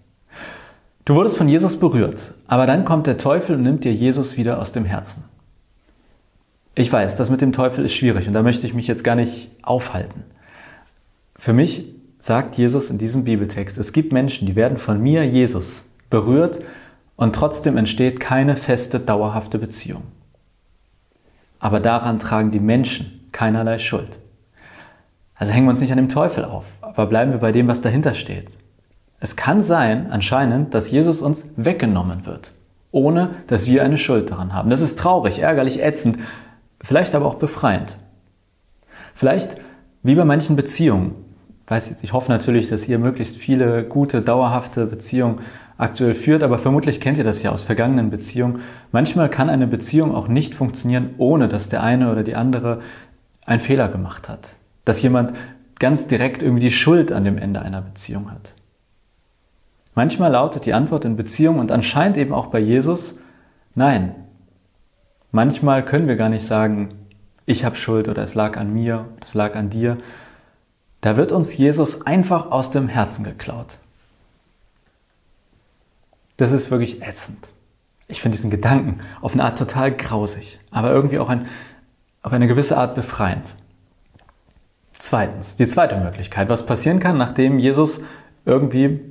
du 1.05 1.15
wurdest 1.15 1.37
von 1.37 1.49
Jesus 1.49 1.79
berührt, 1.79 2.33
aber 2.47 2.67
dann 2.67 2.85
kommt 2.85 3.07
der 3.07 3.17
Teufel 3.17 3.55
und 3.55 3.63
nimmt 3.63 3.83
dir 3.83 3.93
Jesus 3.93 4.37
wieder 4.37 4.59
aus 4.59 4.71
dem 4.71 4.85
Herzen. 4.85 5.23
Ich 6.79 6.93
weiß, 6.93 7.15
das 7.15 7.31
mit 7.31 7.41
dem 7.41 7.53
Teufel 7.53 7.83
ist 7.83 7.95
schwierig 7.95 8.27
und 8.27 8.33
da 8.33 8.43
möchte 8.43 8.67
ich 8.67 8.75
mich 8.75 8.85
jetzt 8.85 9.03
gar 9.03 9.15
nicht 9.15 9.49
aufhalten. 9.63 10.23
Für 11.35 11.51
mich 11.51 11.85
sagt 12.19 12.55
Jesus 12.55 12.91
in 12.91 12.99
diesem 12.99 13.23
Bibeltext, 13.23 13.79
es 13.79 13.93
gibt 13.93 14.13
Menschen, 14.13 14.45
die 14.45 14.55
werden 14.55 14.77
von 14.77 15.01
mir, 15.01 15.25
Jesus, 15.25 15.85
berührt 16.11 16.59
und 17.15 17.33
trotzdem 17.33 17.77
entsteht 17.77 18.19
keine 18.19 18.55
feste, 18.55 18.99
dauerhafte 18.99 19.57
Beziehung. 19.57 20.03
Aber 21.57 21.79
daran 21.79 22.19
tragen 22.19 22.51
die 22.51 22.59
Menschen 22.59 23.27
keinerlei 23.31 23.79
Schuld. 23.79 24.19
Also 25.33 25.53
hängen 25.53 25.65
wir 25.65 25.71
uns 25.71 25.81
nicht 25.81 25.91
an 25.91 25.97
dem 25.97 26.09
Teufel 26.09 26.45
auf, 26.45 26.65
aber 26.81 27.07
bleiben 27.07 27.31
wir 27.31 27.39
bei 27.39 27.51
dem, 27.51 27.67
was 27.67 27.81
dahinter 27.81 28.13
steht. 28.13 28.55
Es 29.19 29.35
kann 29.35 29.63
sein, 29.63 30.11
anscheinend, 30.11 30.75
dass 30.75 30.91
Jesus 30.91 31.23
uns 31.23 31.49
weggenommen 31.55 32.27
wird, 32.27 32.53
ohne 32.91 33.31
dass 33.47 33.65
wir 33.65 33.83
eine 33.83 33.97
Schuld 33.97 34.29
daran 34.29 34.53
haben. 34.53 34.69
Das 34.69 34.81
ist 34.81 34.99
traurig, 34.99 35.39
ärgerlich, 35.39 35.81
ätzend, 35.81 36.19
vielleicht 36.81 37.15
aber 37.15 37.25
auch 37.25 37.35
befreiend. 37.35 37.97
Vielleicht, 39.15 39.57
wie 40.03 40.15
bei 40.15 40.25
manchen 40.25 40.55
Beziehungen, 40.55 41.15
ich 42.01 42.13
hoffe 42.13 42.31
natürlich, 42.31 42.69
dass 42.69 42.87
ihr 42.87 42.97
möglichst 42.97 43.37
viele 43.37 43.83
gute, 43.83 44.21
dauerhafte 44.21 44.85
Beziehungen 44.85 45.39
aktuell 45.77 46.15
führt, 46.15 46.43
aber 46.43 46.59
vermutlich 46.59 47.01
kennt 47.01 47.17
ihr 47.17 47.23
das 47.23 47.43
ja 47.43 47.51
aus 47.51 47.61
vergangenen 47.61 48.09
Beziehungen. 48.09 48.61
Manchmal 48.91 49.29
kann 49.29 49.49
eine 49.49 49.67
Beziehung 49.67 50.15
auch 50.15 50.27
nicht 50.27 50.55
funktionieren, 50.55 51.11
ohne 51.17 51.47
dass 51.47 51.69
der 51.69 51.83
eine 51.83 52.11
oder 52.11 52.23
die 52.23 52.35
andere 52.35 52.79
einen 53.45 53.59
Fehler 53.59 53.89
gemacht 53.89 54.29
hat. 54.29 54.53
Dass 54.85 55.01
jemand 55.01 55.33
ganz 55.79 56.07
direkt 56.07 56.41
irgendwie 56.41 56.63
die 56.63 56.71
Schuld 56.71 57.11
an 57.11 57.23
dem 57.23 57.37
Ende 57.37 57.61
einer 57.61 57.81
Beziehung 57.81 58.31
hat. 58.31 58.53
Manchmal 59.93 60.31
lautet 60.31 60.65
die 60.65 60.73
Antwort 60.73 61.05
in 61.05 61.15
Beziehung 61.15 61.59
und 61.59 61.71
anscheinend 61.71 62.17
eben 62.17 62.33
auch 62.33 62.47
bei 62.47 62.59
Jesus, 62.59 63.19
nein. 63.75 64.15
Manchmal 65.37 65.85
können 65.85 66.07
wir 66.07 66.15
gar 66.15 66.29
nicht 66.29 66.47
sagen, 66.47 66.95
ich 67.45 67.63
habe 67.63 67.75
Schuld 67.75 68.07
oder 68.07 68.23
es 68.23 68.33
lag 68.33 68.57
an 68.57 68.73
mir, 68.73 69.05
es 69.23 69.35
lag 69.35 69.55
an 69.55 69.69
dir. 69.69 69.99
Da 70.99 71.15
wird 71.15 71.31
uns 71.31 71.55
Jesus 71.55 72.07
einfach 72.07 72.49
aus 72.49 72.71
dem 72.71 72.87
Herzen 72.87 73.23
geklaut. 73.23 73.77
Das 76.37 76.51
ist 76.51 76.71
wirklich 76.71 77.03
ätzend. 77.03 77.49
Ich 78.07 78.19
finde 78.19 78.35
diesen 78.35 78.49
Gedanken 78.49 79.01
auf 79.21 79.33
eine 79.33 79.43
Art 79.43 79.59
total 79.59 79.91
grausig, 79.91 80.59
aber 80.71 80.89
irgendwie 80.89 81.19
auch 81.19 81.29
ein, 81.29 81.45
auf 82.23 82.33
eine 82.33 82.47
gewisse 82.47 82.75
Art 82.75 82.95
befreiend. 82.95 83.57
Zweitens, 84.93 85.55
die 85.55 85.67
zweite 85.67 85.97
Möglichkeit, 85.97 86.49
was 86.49 86.65
passieren 86.65 86.99
kann, 86.99 87.15
nachdem 87.15 87.59
Jesus 87.59 88.01
irgendwie 88.43 89.01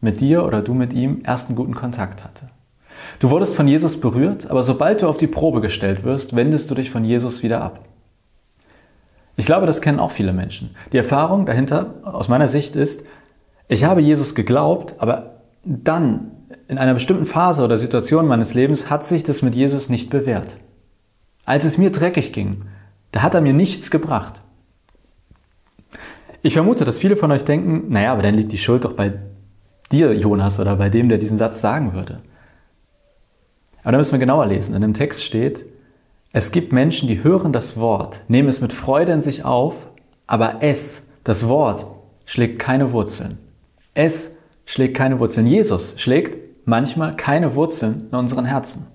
mit 0.00 0.22
dir 0.22 0.46
oder 0.46 0.62
du 0.62 0.72
mit 0.72 0.94
ihm 0.94 1.20
ersten 1.24 1.54
guten 1.54 1.74
Kontakt 1.74 2.24
hatte. 2.24 2.53
Du 3.20 3.30
wurdest 3.30 3.54
von 3.54 3.68
Jesus 3.68 4.00
berührt, 4.00 4.50
aber 4.50 4.62
sobald 4.62 5.02
du 5.02 5.08
auf 5.08 5.16
die 5.16 5.26
Probe 5.26 5.60
gestellt 5.60 6.04
wirst, 6.04 6.34
wendest 6.36 6.70
du 6.70 6.74
dich 6.74 6.90
von 6.90 7.04
Jesus 7.04 7.42
wieder 7.42 7.62
ab. 7.62 7.84
Ich 9.36 9.46
glaube, 9.46 9.66
das 9.66 9.80
kennen 9.80 10.00
auch 10.00 10.10
viele 10.10 10.32
Menschen. 10.32 10.76
Die 10.92 10.98
Erfahrung 10.98 11.46
dahinter 11.46 11.94
aus 12.04 12.28
meiner 12.28 12.48
Sicht 12.48 12.76
ist, 12.76 13.04
ich 13.68 13.84
habe 13.84 14.00
Jesus 14.00 14.34
geglaubt, 14.34 14.96
aber 14.98 15.40
dann 15.64 16.32
in 16.68 16.78
einer 16.78 16.94
bestimmten 16.94 17.26
Phase 17.26 17.64
oder 17.64 17.78
Situation 17.78 18.26
meines 18.26 18.54
Lebens 18.54 18.90
hat 18.90 19.04
sich 19.04 19.22
das 19.22 19.42
mit 19.42 19.54
Jesus 19.54 19.88
nicht 19.88 20.10
bewährt. 20.10 20.58
Als 21.44 21.64
es 21.64 21.78
mir 21.78 21.90
dreckig 21.90 22.32
ging, 22.32 22.62
da 23.12 23.22
hat 23.22 23.34
er 23.34 23.40
mir 23.40 23.52
nichts 23.52 23.90
gebracht. 23.90 24.40
Ich 26.42 26.54
vermute, 26.54 26.84
dass 26.84 26.98
viele 26.98 27.16
von 27.16 27.32
euch 27.32 27.44
denken, 27.44 27.90
naja, 27.90 28.12
aber 28.12 28.22
dann 28.22 28.34
liegt 28.34 28.52
die 28.52 28.58
Schuld 28.58 28.84
doch 28.84 28.92
bei 28.92 29.14
dir, 29.90 30.12
Jonas, 30.14 30.60
oder 30.60 30.76
bei 30.76 30.90
dem, 30.90 31.08
der 31.08 31.18
diesen 31.18 31.38
Satz 31.38 31.60
sagen 31.60 31.94
würde. 31.94 32.18
Aber 33.84 33.92
da 33.92 33.98
müssen 33.98 34.12
wir 34.12 34.18
genauer 34.18 34.46
lesen. 34.46 34.74
In 34.74 34.82
dem 34.82 34.94
Text 34.94 35.22
steht, 35.22 35.64
es 36.32 36.50
gibt 36.50 36.72
Menschen, 36.72 37.06
die 37.06 37.22
hören 37.22 37.52
das 37.52 37.78
Wort, 37.78 38.22
nehmen 38.26 38.48
es 38.48 38.60
mit 38.60 38.72
Freude 38.72 39.12
in 39.12 39.20
sich 39.20 39.44
auf, 39.44 39.86
aber 40.26 40.56
es, 40.60 41.04
das 41.22 41.46
Wort, 41.48 41.86
schlägt 42.24 42.58
keine 42.58 42.92
Wurzeln. 42.92 43.38
Es 43.92 44.32
schlägt 44.66 44.96
keine 44.96 45.20
Wurzeln. 45.20 45.46
Jesus 45.46 45.94
schlägt 45.96 46.66
manchmal 46.66 47.14
keine 47.14 47.54
Wurzeln 47.54 48.08
in 48.10 48.18
unseren 48.18 48.46
Herzen. 48.46 48.86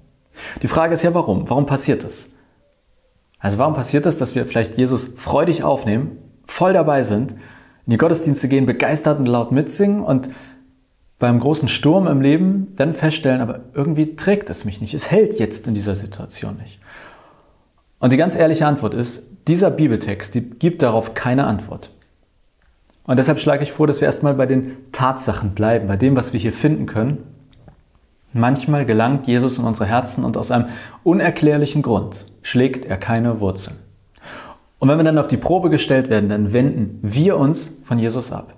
Die 0.62 0.68
Frage 0.68 0.96
ist 0.96 1.04
ja, 1.04 1.14
warum? 1.14 1.50
Warum 1.50 1.66
passiert 1.66 2.04
das? 2.04 2.28
Also 3.40 3.58
warum 3.58 3.74
passiert 3.74 4.06
das, 4.06 4.18
dass 4.18 4.36
wir 4.36 4.46
vielleicht 4.46 4.78
Jesus 4.78 5.14
freudig 5.16 5.64
aufnehmen, 5.64 6.18
voll 6.46 6.74
dabei 6.74 7.04
sind, 7.04 7.34
in 7.86 7.92
die 7.92 7.98
Gottesdienste 7.98 8.48
gehen, 8.48 8.66
begeistert 8.66 9.20
und 9.20 9.26
laut 9.28 9.52
mitsingen 9.52 10.04
und 10.04 10.30
beim 11.20 11.40
großen 11.40 11.68
Sturm 11.68 12.08
im 12.08 12.22
Leben 12.22 12.74
dann 12.78 12.94
feststellen, 12.94 13.42
aber 13.42 13.62
irgendwie 13.74 14.16
trägt 14.16 14.50
es 14.50 14.66
mich 14.66 14.82
nicht. 14.82 14.94
Es 14.94 15.12
hält 15.12 15.38
jetzt 15.38 15.68
in 15.68 15.74
dieser 15.74 15.96
Situation 15.96 16.58
nicht. 16.58 16.80
Und 18.00 18.14
die 18.14 18.18
ganz 18.18 18.36
ehrliche 18.36 18.66
Antwort 18.66 18.94
ist, 18.94 19.24
dieser 19.48 19.70
Bibeltext 19.70 20.34
die 20.34 20.42
gibt 20.42 20.82
darauf 20.82 21.14
keine 21.14 21.46
Antwort. 21.46 21.92
Und 23.04 23.18
deshalb 23.18 23.40
schlage 23.40 23.64
ich 23.64 23.72
vor, 23.72 23.88
dass 23.88 24.02
wir 24.02 24.06
erstmal 24.06 24.36
bei 24.36 24.46
den 24.46 24.92
Tatsachen 24.92 25.52
bleiben, 25.52 25.88
bei 25.88 25.98
dem, 25.98 26.16
was 26.16 26.32
wir 26.32 26.40
hier 26.40 26.54
finden 26.54 26.86
können 26.86 27.18
Manchmal 28.34 28.86
gelangt 28.86 29.28
Jesus 29.28 29.58
in 29.58 29.66
unsere 29.66 29.88
Herzen 29.88 30.24
und 30.24 30.38
aus 30.38 30.52
einem 30.52 30.68
unerklärlichen 31.04 31.82
Grund 31.82 32.26
schlägt 32.44 32.86
er 32.86 32.98
keine 32.98 33.40
Wurzeln. 33.40 33.78
Und 34.78 34.88
wenn 34.88 34.98
wir 34.98 35.04
dann 35.04 35.18
auf 35.18 35.28
die 35.28 35.38
Probe 35.38 35.70
gestellt 35.70 36.10
werden, 36.10 36.30
dann 36.30 36.54
wenden 36.54 37.00
wir 37.02 37.38
uns 37.38 37.78
von 37.84 37.98
Jesus 37.98 38.32
ab. 38.32 38.54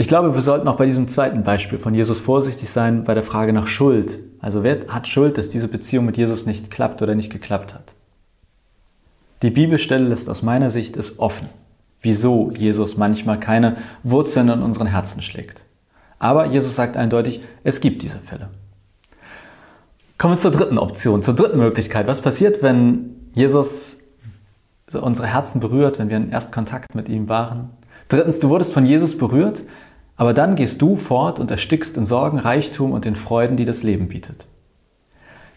Ich 0.00 0.08
glaube, 0.08 0.34
wir 0.34 0.40
sollten 0.40 0.66
auch 0.66 0.78
bei 0.78 0.86
diesem 0.86 1.08
zweiten 1.08 1.42
Beispiel 1.42 1.78
von 1.78 1.94
Jesus 1.94 2.18
vorsichtig 2.18 2.70
sein 2.70 3.04
bei 3.04 3.12
der 3.12 3.22
Frage 3.22 3.52
nach 3.52 3.66
Schuld. 3.66 4.18
Also 4.40 4.62
wer 4.62 4.88
hat 4.88 5.06
Schuld, 5.06 5.36
dass 5.36 5.50
diese 5.50 5.68
Beziehung 5.68 6.06
mit 6.06 6.16
Jesus 6.16 6.46
nicht 6.46 6.70
klappt 6.70 7.02
oder 7.02 7.14
nicht 7.14 7.30
geklappt 7.30 7.74
hat? 7.74 7.92
Die 9.42 9.50
Bibelstelle 9.50 10.08
lässt 10.08 10.30
aus 10.30 10.40
meiner 10.40 10.70
Sicht 10.70 10.96
es 10.96 11.18
offen, 11.18 11.50
wieso 12.00 12.50
Jesus 12.50 12.96
manchmal 12.96 13.38
keine 13.38 13.76
Wurzeln 14.02 14.48
in 14.48 14.62
unseren 14.62 14.86
Herzen 14.86 15.20
schlägt. 15.20 15.64
Aber 16.18 16.46
Jesus 16.46 16.74
sagt 16.74 16.96
eindeutig, 16.96 17.42
es 17.62 17.82
gibt 17.82 18.00
diese 18.00 18.20
Fälle. 18.20 18.48
Kommen 20.16 20.32
wir 20.32 20.38
zur 20.38 20.52
dritten 20.52 20.78
Option, 20.78 21.22
zur 21.22 21.34
dritten 21.34 21.58
Möglichkeit. 21.58 22.06
Was 22.06 22.22
passiert, 22.22 22.62
wenn 22.62 23.16
Jesus 23.34 23.98
unsere 24.98 25.26
Herzen 25.26 25.60
berührt, 25.60 25.98
wenn 25.98 26.08
wir 26.08 26.16
in 26.16 26.30
Erstkontakt 26.30 26.94
mit 26.94 27.10
ihm 27.10 27.28
waren? 27.28 27.68
Drittens, 28.08 28.40
du 28.40 28.48
wurdest 28.48 28.72
von 28.72 28.86
Jesus 28.86 29.16
berührt, 29.18 29.62
aber 30.20 30.34
dann 30.34 30.54
gehst 30.54 30.82
du 30.82 30.96
fort 30.96 31.40
und 31.40 31.50
erstickst 31.50 31.96
in 31.96 32.04
Sorgen, 32.04 32.38
Reichtum 32.38 32.92
und 32.92 33.06
den 33.06 33.16
Freuden, 33.16 33.56
die 33.56 33.64
das 33.64 33.82
Leben 33.82 34.08
bietet. 34.08 34.44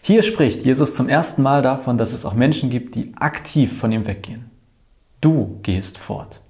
Hier 0.00 0.22
spricht 0.22 0.64
Jesus 0.64 0.94
zum 0.94 1.06
ersten 1.06 1.42
Mal 1.42 1.60
davon, 1.60 1.98
dass 1.98 2.14
es 2.14 2.24
auch 2.24 2.32
Menschen 2.32 2.70
gibt, 2.70 2.94
die 2.94 3.12
aktiv 3.16 3.78
von 3.78 3.92
ihm 3.92 4.06
weggehen. 4.06 4.46
Du 5.20 5.58
gehst 5.62 5.98
fort. 5.98 6.40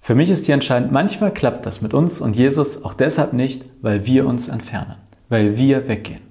Für 0.00 0.14
mich 0.14 0.30
ist 0.30 0.46
hier 0.46 0.54
entscheidend, 0.54 0.90
manchmal 0.90 1.34
klappt 1.34 1.66
das 1.66 1.82
mit 1.82 1.92
uns 1.92 2.22
und 2.22 2.34
Jesus 2.34 2.82
auch 2.82 2.94
deshalb 2.94 3.34
nicht, 3.34 3.66
weil 3.82 4.06
wir 4.06 4.26
uns 4.26 4.48
entfernen, 4.48 4.94
weil 5.28 5.58
wir 5.58 5.88
weggehen. 5.88 6.22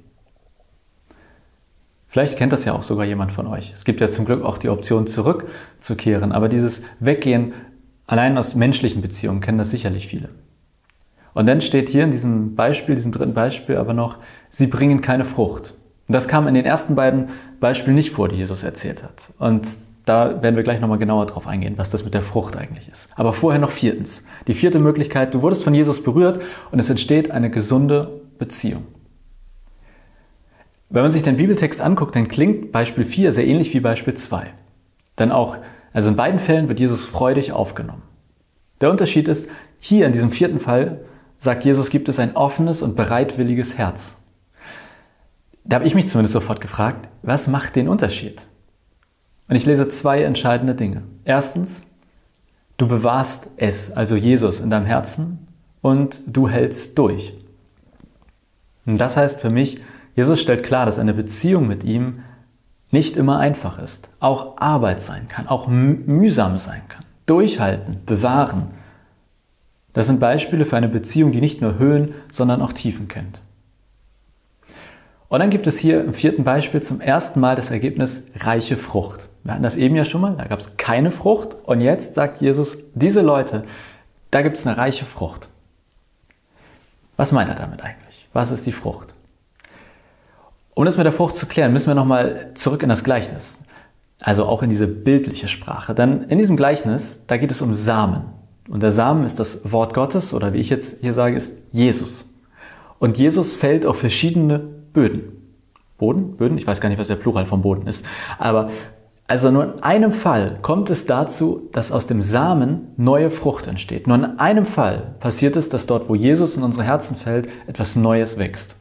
Vielleicht 2.08 2.40
kennt 2.40 2.54
das 2.54 2.66
ja 2.66 2.74
auch 2.74 2.82
sogar 2.82 3.06
jemand 3.06 3.32
von 3.32 3.46
euch. 3.46 3.72
Es 3.72 3.86
gibt 3.86 4.02
ja 4.02 4.10
zum 4.10 4.26
Glück 4.26 4.44
auch 4.44 4.58
die 4.58 4.70
Option 4.70 5.06
zurückzukehren, 5.06 6.32
aber 6.32 6.50
dieses 6.50 6.82
Weggehen 7.00 7.54
allein 8.08 8.36
aus 8.36 8.56
menschlichen 8.56 9.04
Beziehungen 9.04 9.42
kennen 9.42 9.60
das 9.60 9.70
sicherlich 9.70 10.08
viele. 10.08 10.30
Und 11.36 11.48
dann 11.48 11.60
steht 11.60 11.90
hier 11.90 12.06
in 12.06 12.12
diesem 12.12 12.56
Beispiel, 12.56 12.96
diesem 12.96 13.12
dritten 13.12 13.34
Beispiel 13.34 13.76
aber 13.76 13.94
noch, 13.94 14.18
sie 14.50 14.68
bringen 14.68 15.02
keine 15.02 15.26
Frucht. 15.26 15.76
Und 16.08 16.14
das 16.14 16.30
kam 16.30 16.48
in 16.48 16.54
den 16.54 16.66
ersten 16.66 16.96
beiden 16.96 17.28
Beispielen 17.60 17.96
nicht 17.96 18.12
vor, 18.12 18.30
die 18.30 18.38
Jesus 18.38 18.64
erzählt 18.64 19.04
hat. 19.04 19.34
Und 19.38 19.68
da 20.06 20.42
werden 20.42 20.56
wir 20.56 20.64
gleich 20.64 20.80
nochmal 20.80 20.98
genauer 20.98 21.26
drauf 21.26 21.46
eingehen, 21.46 21.74
was 21.78 21.90
das 21.90 22.06
mit 22.06 22.14
der 22.14 22.22
Frucht 22.22 22.56
eigentlich 22.56 22.88
ist. 22.88 23.10
Aber 23.16 23.34
vorher 23.34 23.60
noch 23.60 23.72
viertens. 23.72 24.24
Die 24.48 24.54
vierte 24.54 24.80
Möglichkeit, 24.80 25.34
du 25.34 25.42
wurdest 25.42 25.66
von 25.66 25.74
Jesus 25.74 26.02
berührt 26.02 26.40
und 26.72 26.80
es 26.80 26.90
entsteht 26.90 27.32
eine 27.32 27.50
gesunde 27.50 28.22
Beziehung. 28.40 28.84
Wenn 30.90 31.02
man 31.02 31.12
sich 31.12 31.24
den 31.24 31.36
Bibeltext 31.36 31.82
anguckt, 31.82 32.16
dann 32.16 32.30
klingt 32.30 32.72
Beispiel 32.72 33.04
4 33.04 33.34
sehr 33.34 33.46
ähnlich 33.46 33.74
wie 33.74 33.82
Beispiel 33.82 34.14
2. 34.14 34.54
Denn 35.20 35.34
auch, 35.34 35.58
also 35.92 36.10
in 36.10 36.16
beiden 36.16 36.40
Fällen 36.40 36.70
wird 36.70 36.80
Jesus 36.80 37.04
freudig 37.04 37.52
aufgenommen. 37.52 38.04
Der 38.80 38.90
Unterschied 38.90 39.28
ist, 39.28 39.50
hier 39.80 40.06
in 40.06 40.14
diesem 40.14 40.32
vierten 40.32 40.60
Fall 40.60 41.02
sagt 41.46 41.64
Jesus, 41.64 41.90
gibt 41.90 42.10
es 42.10 42.20
ein 42.20 42.36
offenes 42.36 42.82
und 42.82 42.98
bereitwilliges 42.98 43.78
Herz. 43.78 44.18
Da 45.64 45.78
habe 45.78 45.88
ich 45.88 45.96
mich 45.96 46.10
zumindest 46.10 46.34
sofort 46.34 46.60
gefragt, 46.60 47.08
was 47.24 47.48
macht 47.48 47.76
den 47.78 47.88
Unterschied? 47.88 48.42
Und 49.48 49.56
ich 49.56 49.66
lese 49.66 49.88
zwei 49.88 50.24
entscheidende 50.24 50.76
Dinge. 50.76 51.04
Erstens, 51.24 51.84
du 52.78 52.88
bewahrst 52.88 53.48
es, 53.58 53.92
also 53.92 54.16
Jesus, 54.16 54.60
in 54.60 54.70
deinem 54.70 54.86
Herzen 54.86 55.48
und 55.82 56.22
du 56.28 56.50
hältst 56.50 56.98
durch. 56.98 57.34
Und 58.86 58.98
das 58.98 59.18
heißt 59.18 59.40
für 59.40 59.50
mich, 59.50 59.82
Jesus 60.16 60.42
stellt 60.42 60.64
klar, 60.64 60.86
dass 60.86 61.00
eine 61.00 61.14
Beziehung 61.14 61.68
mit 61.68 61.84
ihm 61.84 62.22
nicht 62.92 63.18
immer 63.18 63.40
einfach 63.40 63.80
ist, 63.80 64.10
auch 64.20 64.58
Arbeit 64.58 65.02
sein 65.02 65.28
kann, 65.28 65.48
auch 65.48 65.68
mühsam 65.68 66.58
sein 66.58 66.82
kann. 66.88 67.04
Durchhalten, 67.26 68.02
bewahren. 68.06 68.68
Das 69.96 70.08
sind 70.08 70.20
Beispiele 70.20 70.66
für 70.66 70.76
eine 70.76 70.90
Beziehung, 70.90 71.32
die 71.32 71.40
nicht 71.40 71.62
nur 71.62 71.80
Höhen, 71.80 72.14
sondern 72.30 72.62
auch 72.62 72.74
Tiefen 72.74 73.08
kennt. 73.08 73.42
Und 75.30 75.40
dann 75.40 75.50
gibt 75.50 75.68
es 75.68 75.80
hier 75.80 76.04
im 76.04 76.14
vierten 76.14 76.44
Beispiel 76.44 76.84
zum 76.84 77.00
ersten 77.00 77.40
Mal 77.40 77.56
das 77.56 77.72
Ergebnis 77.72 78.26
reiche 78.36 78.76
Frucht. 78.76 79.30
Wir 79.46 79.54
hatten 79.54 79.64
das 79.64 79.78
eben 79.78 79.96
ja 79.96 80.04
schon 80.04 80.20
mal, 80.20 80.36
da 80.36 80.46
gab 80.46 80.60
es 80.60 80.76
keine 80.76 81.12
Frucht. 81.12 81.56
Und 81.64 81.80
jetzt 81.80 82.14
sagt 82.14 82.42
Jesus, 82.42 82.78
diese 82.94 83.22
Leute, 83.22 83.64
da 84.32 84.42
gibt 84.42 84.58
es 84.58 84.68
eine 84.68 84.78
reiche 84.78 85.06
Frucht. 85.06 85.48
Was 87.16 87.32
meint 87.32 87.50
er 87.50 87.56
damit 87.56 87.82
eigentlich? 87.82 88.28
Was 88.34 88.52
ist 88.52 88.66
die 88.66 88.74
Frucht? 88.74 89.14
Um 90.74 90.84
das 90.84 90.98
mit 90.98 91.06
der 91.06 91.14
Frucht 91.14 91.38
zu 91.38 91.46
klären, 91.46 91.72
müssen 91.72 91.88
wir 91.88 91.96
nochmal 91.96 92.52
zurück 92.56 92.84
in 92.84 92.90
das 92.90 93.06
Gleichnis. 93.06 93.64
Also 94.20 94.46
auch 94.46 94.62
in 94.62 94.70
diese 94.70 94.88
bildliche 94.88 95.48
Sprache. 95.48 95.96
Denn 95.96 96.24
in 96.24 96.38
diesem 96.38 96.58
Gleichnis, 96.58 97.22
da 97.28 97.38
geht 97.38 97.52
es 97.52 97.62
um 97.62 97.74
Samen. 97.74 98.35
Und 98.68 98.82
der 98.82 98.92
Samen 98.92 99.26
ist 99.26 99.40
das 99.40 99.72
Wort 99.72 99.94
Gottes 99.94 100.34
oder 100.34 100.54
wie 100.54 100.60
ich 100.60 100.70
jetzt 100.70 101.02
hier 101.02 101.14
sage, 101.14 101.36
ist 101.36 101.54
Jesus. 101.72 102.28
Und 103.00 103.18
Jesus 103.18 103.56
fällt 103.56 103.86
auf 103.86 104.00
verschiedene 104.00 104.60
Böden. 104.60 105.32
Boden? 105.98 106.36
Böden? 106.38 106.58
Ich 106.58 106.66
weiß 106.66 106.82
gar 106.82 106.90
nicht, 106.90 106.98
was 106.98 107.08
der 107.08 107.16
Plural 107.16 107.46
vom 107.46 107.62
Boden 107.62 107.88
ist. 107.88 108.06
Aber 108.38 108.70
Also 109.28 109.50
nur 109.50 109.64
in 109.64 109.84
einem 109.84 110.12
Fall 110.12 110.60
kommt 110.62 110.90
es 110.92 111.08
dazu, 111.08 111.68
dass 111.72 111.92
aus 111.92 112.06
dem 112.06 112.22
Samen 112.22 112.90
neue 112.96 113.32
Frucht 113.32 113.66
entsteht. 113.66 114.06
Nur 114.06 114.18
in 114.18 114.40
einem 114.40 114.66
Fall 114.68 115.16
passiert 115.20 115.56
es, 115.56 115.70
dass 115.70 115.88
dort, 115.88 116.10
wo 116.10 116.16
Jesus 116.16 116.58
in 116.58 116.64
unsere 116.64 116.84
Herzen 116.84 117.16
fällt, 117.16 117.50
etwas 117.66 117.96
Neues 117.96 118.38
wächst. 118.38 118.76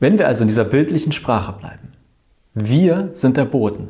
Wenn 0.00 0.18
wir 0.18 0.26
also 0.26 0.42
in 0.42 0.48
dieser 0.48 0.64
bildlichen 0.64 1.12
Sprache 1.12 1.52
bleiben, 1.52 1.92
wir 2.54 3.10
sind 3.12 3.36
der 3.36 3.44
Boden 3.44 3.88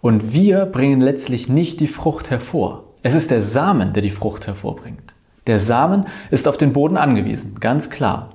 und 0.00 0.32
wir 0.32 0.66
bringen 0.66 1.00
letztlich 1.00 1.48
nicht 1.48 1.78
die 1.78 1.88
Frucht 1.88 2.30
hervor. 2.30 2.89
Es 3.02 3.14
ist 3.14 3.30
der 3.30 3.42
Samen, 3.42 3.92
der 3.92 4.02
die 4.02 4.10
Frucht 4.10 4.46
hervorbringt. 4.46 5.14
Der 5.46 5.58
Samen 5.58 6.06
ist 6.30 6.46
auf 6.46 6.58
den 6.58 6.72
Boden 6.72 6.96
angewiesen, 6.96 7.56
ganz 7.60 7.88
klar. 7.90 8.30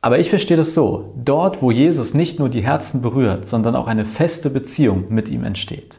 Aber 0.00 0.18
ich 0.18 0.30
verstehe 0.30 0.56
das 0.56 0.72
so, 0.72 1.12
dort 1.16 1.62
wo 1.62 1.70
Jesus 1.70 2.14
nicht 2.14 2.38
nur 2.38 2.48
die 2.48 2.62
Herzen 2.62 3.02
berührt, 3.02 3.46
sondern 3.46 3.74
auch 3.76 3.88
eine 3.88 4.04
feste 4.04 4.50
Beziehung 4.50 5.06
mit 5.08 5.28
ihm 5.28 5.44
entsteht, 5.44 5.98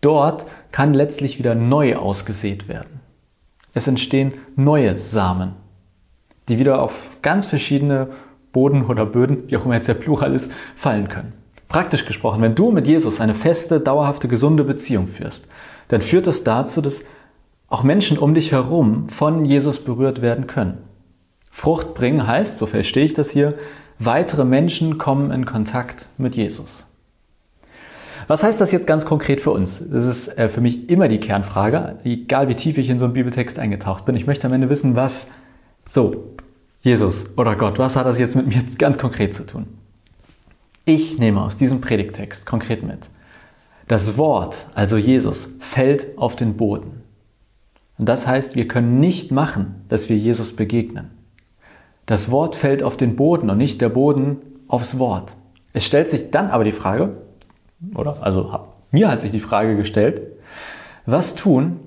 dort 0.00 0.46
kann 0.72 0.94
letztlich 0.94 1.38
wieder 1.38 1.54
neu 1.54 1.96
ausgesät 1.96 2.68
werden. 2.68 3.00
Es 3.74 3.86
entstehen 3.86 4.32
neue 4.56 4.98
Samen, 4.98 5.52
die 6.48 6.58
wieder 6.58 6.82
auf 6.82 7.18
ganz 7.22 7.46
verschiedene 7.46 8.08
Boden 8.52 8.86
oder 8.86 9.06
Böden, 9.06 9.44
wie 9.48 9.56
auch 9.56 9.64
immer 9.64 9.74
jetzt 9.74 9.88
der 9.88 9.94
Plural 9.94 10.34
ist, 10.34 10.50
fallen 10.74 11.08
können. 11.08 11.34
Praktisch 11.68 12.06
gesprochen, 12.06 12.40
wenn 12.40 12.54
du 12.54 12.72
mit 12.72 12.86
Jesus 12.86 13.20
eine 13.20 13.34
feste, 13.34 13.78
dauerhafte, 13.78 14.26
gesunde 14.26 14.64
Beziehung 14.64 15.06
führst, 15.06 15.44
dann 15.88 16.00
führt 16.00 16.26
das 16.26 16.44
dazu, 16.44 16.80
dass 16.80 17.04
auch 17.68 17.82
Menschen 17.82 18.18
um 18.18 18.34
dich 18.34 18.52
herum 18.52 19.08
von 19.08 19.44
Jesus 19.44 19.78
berührt 19.78 20.22
werden 20.22 20.46
können. 20.46 20.78
Frucht 21.50 21.94
bringen 21.94 22.26
heißt, 22.26 22.58
so 22.58 22.66
verstehe 22.66 23.04
ich 23.04 23.14
das 23.14 23.30
hier, 23.30 23.54
weitere 23.98 24.44
Menschen 24.44 24.98
kommen 24.98 25.30
in 25.30 25.44
Kontakt 25.44 26.08
mit 26.16 26.36
Jesus. 26.36 26.86
Was 28.26 28.42
heißt 28.42 28.60
das 28.60 28.72
jetzt 28.72 28.86
ganz 28.86 29.06
konkret 29.06 29.40
für 29.40 29.50
uns? 29.50 29.82
Das 29.90 30.04
ist 30.04 30.28
äh, 30.38 30.48
für 30.50 30.60
mich 30.60 30.90
immer 30.90 31.08
die 31.08 31.18
Kernfrage, 31.18 31.96
egal 32.04 32.48
wie 32.48 32.54
tief 32.54 32.76
ich 32.76 32.90
in 32.90 32.98
so 32.98 33.06
einen 33.06 33.14
Bibeltext 33.14 33.58
eingetaucht 33.58 34.04
bin. 34.04 34.14
Ich 34.16 34.26
möchte 34.26 34.46
am 34.46 34.52
Ende 34.52 34.68
wissen, 34.68 34.96
was, 34.96 35.28
so, 35.88 36.34
Jesus 36.82 37.36
oder 37.36 37.56
Gott, 37.56 37.78
was 37.78 37.96
hat 37.96 38.06
das 38.06 38.18
jetzt 38.18 38.36
mit 38.36 38.46
mir 38.46 38.62
ganz 38.76 38.98
konkret 38.98 39.34
zu 39.34 39.44
tun? 39.44 39.66
Ich 40.84 41.18
nehme 41.18 41.42
aus 41.42 41.56
diesem 41.56 41.80
Predigtext 41.80 42.46
konkret 42.46 42.82
mit. 42.82 43.10
Das 43.88 44.18
Wort, 44.18 44.66
also 44.74 44.98
Jesus, 44.98 45.48
fällt 45.60 46.18
auf 46.18 46.36
den 46.36 46.58
Boden. 46.58 47.02
Und 47.96 48.08
das 48.08 48.26
heißt, 48.26 48.54
wir 48.54 48.68
können 48.68 49.00
nicht 49.00 49.32
machen, 49.32 49.82
dass 49.88 50.08
wir 50.10 50.16
Jesus 50.16 50.54
begegnen. 50.54 51.10
Das 52.04 52.30
Wort 52.30 52.54
fällt 52.54 52.82
auf 52.82 52.96
den 52.96 53.16
Boden 53.16 53.50
und 53.50 53.58
nicht 53.58 53.80
der 53.80 53.88
Boden 53.88 54.36
aufs 54.68 54.98
Wort. 54.98 55.32
Es 55.72 55.84
stellt 55.84 56.08
sich 56.08 56.30
dann 56.30 56.50
aber 56.50 56.64
die 56.64 56.72
Frage, 56.72 57.16
oder? 57.94 58.18
Also 58.22 58.60
mir 58.90 59.10
hat 59.10 59.20
sich 59.20 59.32
die 59.32 59.40
Frage 59.40 59.76
gestellt, 59.76 60.20
was 61.06 61.34
tun, 61.34 61.80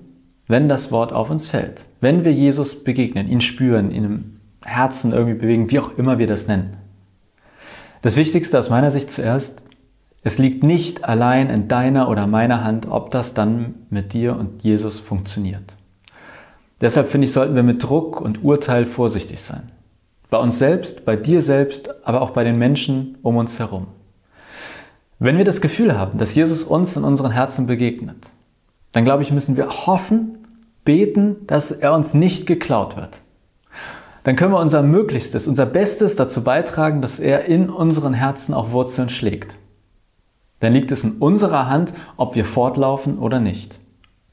wenn 0.48 0.67
das 0.67 0.91
Wort 0.91 1.13
auf 1.13 1.29
uns 1.29 1.48
fällt? 1.48 1.86
Wenn 2.01 2.25
wir 2.25 2.34
Jesus 2.34 2.84
begegnen, 2.84 3.29
ihn 3.29 3.41
spüren, 3.41 3.91
ihn 3.91 4.03
im 4.03 4.39
Herzen 4.65 5.12
irgendwie 5.12 5.39
bewegen, 5.39 5.72
wie 5.72 5.79
auch 5.79 5.98
immer 5.98 6.17
wir 6.17 6.27
das 6.27 6.48
nennen. 6.48 6.77
Das 8.01 8.17
Wichtigste 8.17 8.58
aus 8.58 8.72
meiner 8.72 8.89
Sicht 8.89 9.12
zuerst, 9.12 9.63
es 10.24 10.38
liegt 10.38 10.63
nicht 10.63 11.04
allein 11.04 11.50
in 11.50 11.68
deiner 11.68 12.10
oder 12.10 12.28
meiner 12.28 12.63
Hand, 12.63 12.88
ob 12.90 13.10
das 13.10 13.34
dann 13.34 13.75
mit 13.90 14.13
dir 14.13 14.36
und 14.38 14.63
Jesus 14.63 15.00
funktioniert. 15.00 15.78
Deshalb 16.80 17.10
finde 17.10 17.25
ich, 17.25 17.34
sollten 17.34 17.56
wir 17.56 17.63
mit 17.63 17.84
Druck 17.84 18.22
und 18.22 18.44
Urteil 18.44 18.86
vorsichtig 18.86 19.42
sein. 19.42 19.72
Bei 20.30 20.38
uns 20.38 20.60
selbst, 20.60 21.06
bei 21.06 21.16
dir 21.16 21.42
selbst, 21.42 21.90
aber 22.06 22.22
auch 22.22 22.32
bei 22.32 22.44
den 22.44 22.58
Menschen 22.58 23.18
um 23.22 23.38
uns 23.38 23.60
herum. 23.60 23.88
Wenn 25.20 25.38
wir 25.38 25.46
das 25.46 25.62
Gefühl 25.62 25.98
haben, 25.98 26.18
dass 26.18 26.36
Jesus 26.36 26.63
uns 26.63 26.96
in 26.96 27.04
unseren 27.04 27.32
Herzen 27.32 27.68
begegnet, 27.68 28.32
dann 28.92 29.06
glaube 29.06 29.24
ich, 29.24 29.32
müssen 29.32 29.58
wir 29.58 29.70
hoffen, 29.70 30.48
beten, 30.86 31.48
dass 31.48 31.72
er 31.72 31.94
uns 31.94 32.13
nicht 32.13 32.46
geklaut 32.46 32.96
wird. 32.96 33.22
Dann 34.24 34.36
können 34.36 34.54
wir 34.54 34.60
unser 34.60 34.84
Möglichstes, 34.84 35.48
unser 35.48 35.66
Bestes 35.66 36.16
dazu 36.16 36.44
beitragen, 36.44 37.01
dass 37.01 37.20
er 37.20 37.46
in 37.46 37.70
unseren 37.70 38.13
Herzen 38.13 38.54
auch 38.54 38.72
Wurzeln 38.72 39.10
schlägt. 39.10 39.57
Dann 40.61 40.74
liegt 40.74 40.91
es 40.91 41.03
in 41.03 41.13
unserer 41.13 41.67
Hand, 41.67 41.93
ob 42.15 42.35
wir 42.35 42.45
fortlaufen 42.45 43.17
oder 43.17 43.39
nicht. 43.39 43.81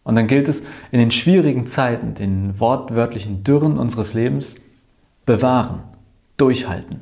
Und 0.05 0.15
dann 0.15 0.27
gilt 0.27 0.49
es 0.49 0.63
in 0.93 1.01
den 1.01 1.11
schwierigen 1.11 1.67
Zeiten, 1.67 2.15
den 2.15 2.61
wortwörtlichen 2.61 3.45
Dürren 3.45 3.79
unseres 3.79 4.15
Lebens, 4.15 4.55
bewahren, 5.27 5.81
durchhalten. 6.37 7.01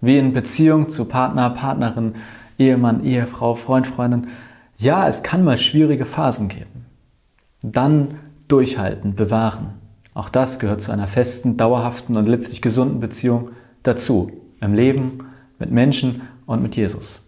Wie 0.00 0.18
in 0.18 0.32
Beziehung 0.32 0.88
zu 0.88 1.06
Partner, 1.06 1.50
Partnerin, 1.50 2.14
Ehemann, 2.58 3.04
Ehefrau, 3.04 3.54
Freund, 3.54 3.86
Freundin. 3.86 4.28
Ja, 4.76 5.08
es 5.08 5.22
kann 5.22 5.44
mal 5.44 5.58
schwierige 5.58 6.06
Phasen 6.06 6.48
geben. 6.48 6.86
Dann 7.62 8.16
durchhalten, 8.48 9.14
bewahren. 9.14 9.74
Auch 10.14 10.28
das 10.28 10.58
gehört 10.58 10.82
zu 10.82 10.92
einer 10.92 11.06
festen, 11.06 11.56
dauerhaften 11.56 12.16
und 12.16 12.26
letztlich 12.26 12.62
gesunden 12.62 13.00
Beziehung 13.00 13.50
dazu. 13.82 14.30
Im 14.60 14.74
Leben, 14.74 15.20
mit 15.58 15.70
Menschen 15.70 16.22
und 16.46 16.62
mit 16.62 16.76
Jesus. 16.76 17.22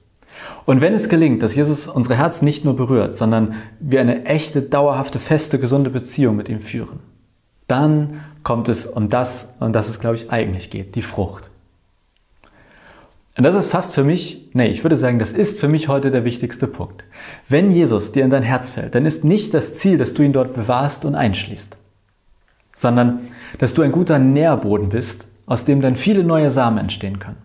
Und 0.67 0.81
wenn 0.81 0.95
es 0.95 1.09
gelingt, 1.09 1.43
dass 1.43 1.55
Jesus 1.55 1.87
unsere 1.87 2.17
Herzen 2.17 2.45
nicht 2.45 2.65
nur 2.65 2.77
berührt, 2.77 3.17
sondern 3.17 3.55
wir 3.81 4.01
eine 4.01 4.25
echte, 4.27 4.63
dauerhafte, 4.63 5.19
feste, 5.19 5.59
gesunde 5.59 5.91
Beziehung 5.91 6.37
mit 6.37 6.49
ihm 6.49 6.61
führen, 6.61 7.01
dann 7.67 8.21
kommt 8.43 8.69
es 8.69 8.87
um 8.87 9.09
das, 9.09 9.53
um 9.61 9.73
das 9.73 9.89
es, 9.89 10.01
glaube 10.01 10.17
ich, 10.17 10.31
eigentlich 10.31 10.71
geht, 10.71 10.95
die 10.95 11.03
Frucht. 11.03 11.51
Und 13.37 13.45
das 13.45 13.55
ist 13.55 13.71
fast 13.71 13.95
für 13.95 14.05
mich, 14.05 14.51
nee, 14.53 14.67
ich 14.67 14.85
würde 14.85 14.97
sagen, 14.97 15.19
das 15.19 15.33
ist 15.33 15.61
für 15.61 15.69
mich 15.69 15.89
heute 15.89 16.11
der 16.11 16.25
wichtigste 16.25 16.67
Punkt. 16.67 17.05
Wenn 17.49 17.71
Jesus 17.71 18.13
dir 18.13 18.25
in 18.25 18.31
dein 18.31 18.43
Herz 18.43 18.71
fällt, 18.71 18.95
dann 18.95 19.07
ist 19.07 19.25
nicht 19.25 19.55
das 19.55 19.77
Ziel, 19.77 19.99
dass 19.99 20.15
du 20.15 20.23
ihn 20.23 20.33
dort 20.33 20.53
bewahrst 20.53 21.05
und 21.05 21.15
einschließt, 21.15 21.77
sondern 22.75 23.29
dass 23.59 23.73
du 23.73 23.83
ein 23.83 23.93
guter 23.93 24.19
Nährboden 24.19 24.89
bist, 24.89 25.29
aus 25.47 25.65
dem 25.65 25.81
dann 25.81 25.95
viele 25.95 26.25
neue 26.25 26.51
Samen 26.51 26.79
entstehen 26.79 27.19
können. 27.19 27.39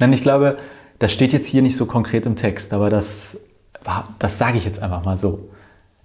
Denn 0.00 0.12
ich 0.12 0.22
glaube, 0.22 0.58
das 0.98 1.12
steht 1.12 1.32
jetzt 1.32 1.46
hier 1.46 1.62
nicht 1.62 1.76
so 1.76 1.86
konkret 1.86 2.26
im 2.26 2.36
Text, 2.36 2.72
aber 2.72 2.90
das, 2.90 3.36
das 4.18 4.38
sage 4.38 4.58
ich 4.58 4.64
jetzt 4.64 4.80
einfach 4.80 5.04
mal 5.04 5.16
so. 5.16 5.50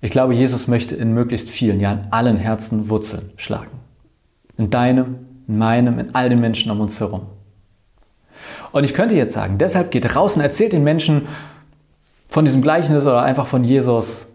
Ich 0.01 0.11
glaube, 0.11 0.33
Jesus 0.33 0.67
möchte 0.67 0.95
in 0.95 1.13
möglichst 1.13 1.49
vielen, 1.49 1.79
ja 1.79 1.91
in 1.91 2.11
allen 2.11 2.37
Herzen 2.37 2.89
Wurzeln 2.89 3.31
schlagen. 3.37 3.71
In 4.57 4.69
deinem, 4.69 5.15
in 5.47 5.57
meinem, 5.57 5.99
in 5.99 6.15
all 6.15 6.29
den 6.29 6.39
Menschen 6.39 6.71
um 6.71 6.79
uns 6.79 6.99
herum. 6.99 7.23
Und 8.71 8.83
ich 8.83 8.93
könnte 8.93 9.15
jetzt 9.15 9.33
sagen, 9.33 9.57
deshalb 9.57 9.91
geht 9.91 10.15
raus 10.15 10.35
und 10.35 10.41
erzählt 10.41 10.73
den 10.73 10.83
Menschen 10.83 11.27
von 12.29 12.45
diesem 12.45 12.61
Gleichnis 12.61 13.05
oder 13.05 13.23
einfach 13.23 13.47
von 13.47 13.63
Jesus. 13.63 14.27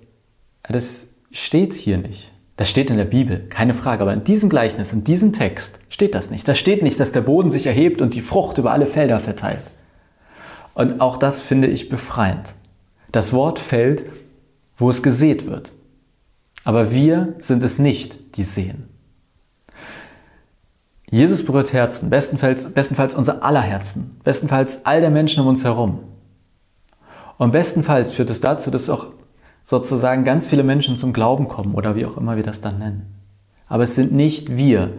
Das 0.69 1.09
steht 1.31 1.73
hier 1.73 1.99
nicht. 1.99 2.33
Das 2.57 2.69
steht 2.71 2.91
in 2.91 2.97
der 2.97 3.05
Bibel, 3.05 3.41
keine 3.49 3.75
Frage. 3.75 4.03
Aber 4.03 4.13
in 4.13 4.25
diesem 4.25 4.49
Gleichnis, 4.49 4.93
in 4.93 5.05
diesem 5.05 5.33
Text 5.33 5.79
steht 5.89 6.15
das 6.15 6.31
nicht. 6.31 6.47
Da 6.47 6.55
steht 6.55 6.83
nicht, 6.83 7.01
dass 7.01 7.13
der 7.13 7.21
Boden 7.21 7.51
sich 7.51 7.67
erhebt 7.67 8.01
und 8.03 8.15
die 8.15 8.21
Frucht 8.21 8.59
über 8.59 8.73
alle 8.73 8.87
Felder 8.87 9.19
verteilt. 9.21 9.63
Und 10.75 11.01
auch 11.01 11.17
das 11.17 11.43
finde 11.43 11.69
ich 11.69 11.89
befreiend. 11.89 12.55
Das 13.13 13.33
Wort 13.33 13.59
fällt 13.59 14.05
wo 14.77 14.91
es 14.91 15.03
gesät 15.03 15.47
wird. 15.47 15.73
Aber 16.65 16.91
wir 16.93 17.35
sind 17.41 17.63
es 17.63 17.79
nicht, 17.79 18.37
die 18.37 18.45
sehen. 18.45 18.89
Jesus 21.11 21.45
berührt 21.45 21.73
Herzen, 21.73 22.11
bestenfalls, 22.11 22.65
bestenfalls 22.71 23.15
unser 23.15 23.45
aller 23.45 23.61
Herzen, 23.61 24.19
bestenfalls 24.25 24.85
all 24.85 25.01
der 25.01 25.11
Menschen 25.11 25.43
um 25.43 25.49
uns 25.49 25.63
herum. 25.63 26.01
Und 27.37 27.53
bestenfalls 27.53 28.13
führt 28.13 28.31
es 28.31 28.41
dazu, 28.41 28.71
dass 28.71 28.91
auch 28.91 29.09
sozusagen 29.63 30.25
ganz 30.25 30.47
viele 30.47 30.65
Menschen 30.65 30.97
zum 30.97 31.13
Glauben 31.13 31.49
kommen 31.49 31.75
oder 31.75 31.95
wie 31.95 32.07
auch 32.07 32.17
immer 32.17 32.37
wir 32.37 32.43
das 32.43 32.61
dann 32.61 32.79
nennen. 32.79 33.15
Aber 33.69 33.85
es 33.85 33.95
sind 33.95 34.13
nicht 34.13 34.57
wir, 34.57 34.95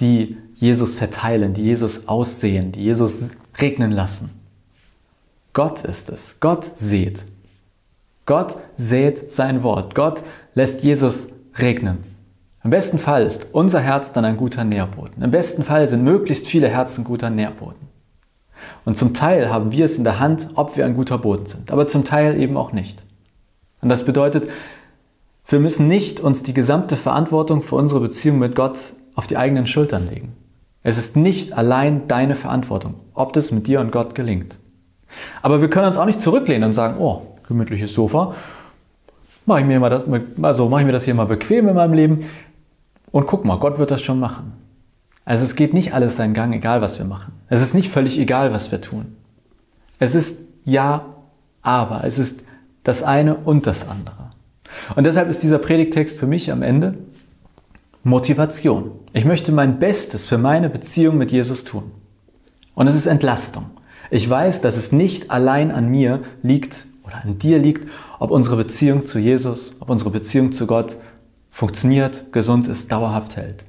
die 0.00 0.38
Jesus 0.54 0.94
verteilen, 0.94 1.54
die 1.54 1.62
Jesus 1.62 2.08
aussehen, 2.08 2.72
die 2.72 2.82
Jesus 2.82 3.32
regnen 3.60 3.90
lassen. 3.90 4.30
Gott 5.52 5.84
ist 5.84 6.08
es. 6.08 6.36
Gott 6.40 6.70
seht. 6.74 7.26
Gott 8.24 8.56
sät 8.76 9.30
sein 9.30 9.62
Wort. 9.62 9.94
Gott 9.94 10.22
lässt 10.54 10.82
Jesus 10.82 11.28
regnen. 11.58 11.98
Im 12.64 12.70
besten 12.70 12.98
Fall 12.98 13.26
ist 13.26 13.46
unser 13.52 13.80
Herz 13.80 14.12
dann 14.12 14.24
ein 14.24 14.36
guter 14.36 14.64
Nährboden. 14.64 15.22
Im 15.22 15.30
besten 15.30 15.64
Fall 15.64 15.88
sind 15.88 16.04
möglichst 16.04 16.46
viele 16.46 16.68
Herzen 16.68 17.04
guter 17.04 17.28
Nährboden. 17.28 17.88
Und 18.84 18.96
zum 18.96 19.14
Teil 19.14 19.50
haben 19.50 19.72
wir 19.72 19.84
es 19.84 19.98
in 19.98 20.04
der 20.04 20.20
Hand, 20.20 20.50
ob 20.54 20.76
wir 20.76 20.86
ein 20.86 20.94
guter 20.94 21.18
Boden 21.18 21.46
sind, 21.46 21.72
aber 21.72 21.88
zum 21.88 22.04
Teil 22.04 22.40
eben 22.40 22.56
auch 22.56 22.72
nicht. 22.72 23.02
Und 23.80 23.88
das 23.88 24.04
bedeutet, 24.04 24.48
wir 25.46 25.58
müssen 25.58 25.88
nicht 25.88 26.20
uns 26.20 26.44
die 26.44 26.54
gesamte 26.54 26.96
Verantwortung 26.96 27.62
für 27.62 27.74
unsere 27.74 28.00
Beziehung 28.00 28.38
mit 28.38 28.54
Gott 28.54 28.78
auf 29.16 29.26
die 29.26 29.36
eigenen 29.36 29.66
Schultern 29.66 30.08
legen. 30.08 30.32
Es 30.84 30.98
ist 30.98 31.16
nicht 31.16 31.52
allein 31.52 32.06
deine 32.06 32.36
Verantwortung, 32.36 32.94
ob 33.14 33.32
das 33.32 33.50
mit 33.50 33.66
dir 33.66 33.80
und 33.80 33.90
Gott 33.90 34.14
gelingt. 34.14 34.58
Aber 35.42 35.60
wir 35.60 35.70
können 35.70 35.86
uns 35.86 35.98
auch 35.98 36.04
nicht 36.04 36.20
zurücklehnen 36.20 36.64
und 36.64 36.72
sagen, 36.72 36.96
oh, 36.98 37.22
gemütliches 37.46 37.94
Sofa. 37.94 38.34
Mache 39.44 39.60
ich, 39.60 39.66
mir 39.66 39.82
also 40.42 40.68
mache 40.68 40.82
ich 40.82 40.86
mir 40.86 40.92
das 40.92 41.04
hier 41.04 41.14
mal 41.14 41.26
bequem 41.26 41.68
in 41.68 41.74
meinem 41.74 41.94
Leben 41.94 42.20
und 43.10 43.26
guck 43.26 43.44
mal, 43.44 43.58
Gott 43.58 43.78
wird 43.78 43.90
das 43.90 44.00
schon 44.00 44.20
machen. 44.20 44.52
Also 45.24 45.44
es 45.44 45.56
geht 45.56 45.74
nicht 45.74 45.94
alles 45.94 46.16
seinen 46.16 46.34
Gang, 46.34 46.52
egal 46.52 46.80
was 46.80 46.98
wir 46.98 47.06
machen. 47.06 47.32
Es 47.48 47.60
ist 47.60 47.74
nicht 47.74 47.90
völlig 47.90 48.18
egal, 48.18 48.52
was 48.52 48.70
wir 48.70 48.80
tun. 48.80 49.16
Es 49.98 50.14
ist 50.14 50.40
ja, 50.64 51.06
aber. 51.62 52.04
Es 52.04 52.18
ist 52.18 52.42
das 52.82 53.02
eine 53.02 53.36
und 53.36 53.66
das 53.66 53.88
andere. 53.88 54.30
Und 54.96 55.04
deshalb 55.04 55.28
ist 55.28 55.42
dieser 55.42 55.58
Predigtext 55.58 56.18
für 56.18 56.26
mich 56.26 56.50
am 56.50 56.62
Ende 56.62 56.94
Motivation. 58.02 58.90
Ich 59.12 59.24
möchte 59.24 59.52
mein 59.52 59.78
Bestes 59.78 60.28
für 60.28 60.38
meine 60.38 60.68
Beziehung 60.68 61.18
mit 61.18 61.30
Jesus 61.30 61.64
tun. 61.64 61.92
Und 62.74 62.88
es 62.88 62.96
ist 62.96 63.06
Entlastung. 63.06 63.66
Ich 64.12 64.28
weiß, 64.28 64.60
dass 64.60 64.76
es 64.76 64.92
nicht 64.92 65.30
allein 65.30 65.70
an 65.70 65.88
mir 65.88 66.20
liegt 66.42 66.86
oder 67.02 67.24
an 67.24 67.38
dir 67.38 67.58
liegt, 67.58 67.88
ob 68.18 68.30
unsere 68.30 68.58
Beziehung 68.58 69.06
zu 69.06 69.18
Jesus, 69.18 69.74
ob 69.80 69.88
unsere 69.88 70.10
Beziehung 70.10 70.52
zu 70.52 70.66
Gott 70.66 70.98
funktioniert, 71.48 72.30
gesund 72.30 72.68
ist, 72.68 72.92
dauerhaft 72.92 73.38
hält. 73.38 73.64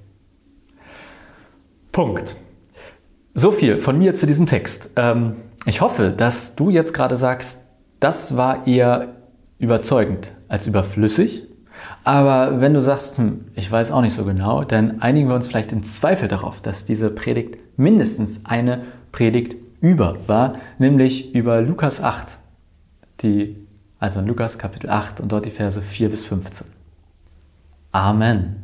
Punkt. 1.93 2.35
So 3.33 3.53
viel 3.53 3.77
von 3.77 3.97
mir 3.97 4.15
zu 4.15 4.25
diesem 4.25 4.45
Text. 4.45 4.89
Ähm, 4.97 5.37
ich 5.65 5.79
hoffe, 5.79 6.09
dass 6.09 6.55
du 6.55 6.69
jetzt 6.69 6.93
gerade 6.93 7.15
sagst, 7.15 7.61
das 8.01 8.35
war 8.35 8.67
eher 8.67 9.15
überzeugend 9.59 10.33
als 10.49 10.67
überflüssig. 10.67 11.43
Aber 12.03 12.59
wenn 12.59 12.73
du 12.73 12.81
sagst, 12.81 13.17
hm, 13.17 13.45
ich 13.55 13.71
weiß 13.71 13.91
auch 13.93 14.01
nicht 14.01 14.13
so 14.13 14.25
genau, 14.25 14.65
dann 14.65 14.99
einigen 14.99 15.29
wir 15.29 15.35
uns 15.35 15.47
vielleicht 15.47 15.71
im 15.71 15.83
Zweifel 15.83 16.27
darauf, 16.27 16.59
dass 16.59 16.83
diese 16.83 17.09
Predigt 17.09 17.59
mindestens 17.77 18.41
eine 18.43 18.83
Predigt 19.13 19.62
über 19.83 20.17
war, 20.27 20.61
nämlich 20.79 21.35
über 21.35 21.61
Lukas 21.61 22.01
8, 22.01 22.37
die, 23.19 23.67
also 23.99 24.21
in 24.21 24.27
Lukas 24.27 24.57
Kapitel 24.57 24.89
8 24.89 25.19
und 25.19 25.29
dort 25.29 25.45
die 25.45 25.51
Verse 25.51 25.81
4 25.81 26.09
bis 26.09 26.23
15. 26.23 26.67
Amen. 27.91 28.63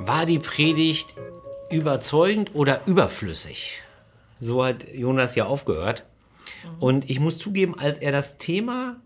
War 0.00 0.24
die 0.24 0.38
Predigt 0.38 1.14
überzeugend 1.70 2.54
oder 2.54 2.80
überflüssig? 2.86 3.82
So 4.40 4.64
hat 4.64 4.90
Jonas 4.94 5.34
ja 5.34 5.44
aufgehört. 5.44 6.06
Und 6.80 7.10
ich 7.10 7.20
muss 7.20 7.36
zugeben, 7.36 7.78
als 7.78 7.98
er 7.98 8.12
das 8.12 8.38
Thema 8.38 8.96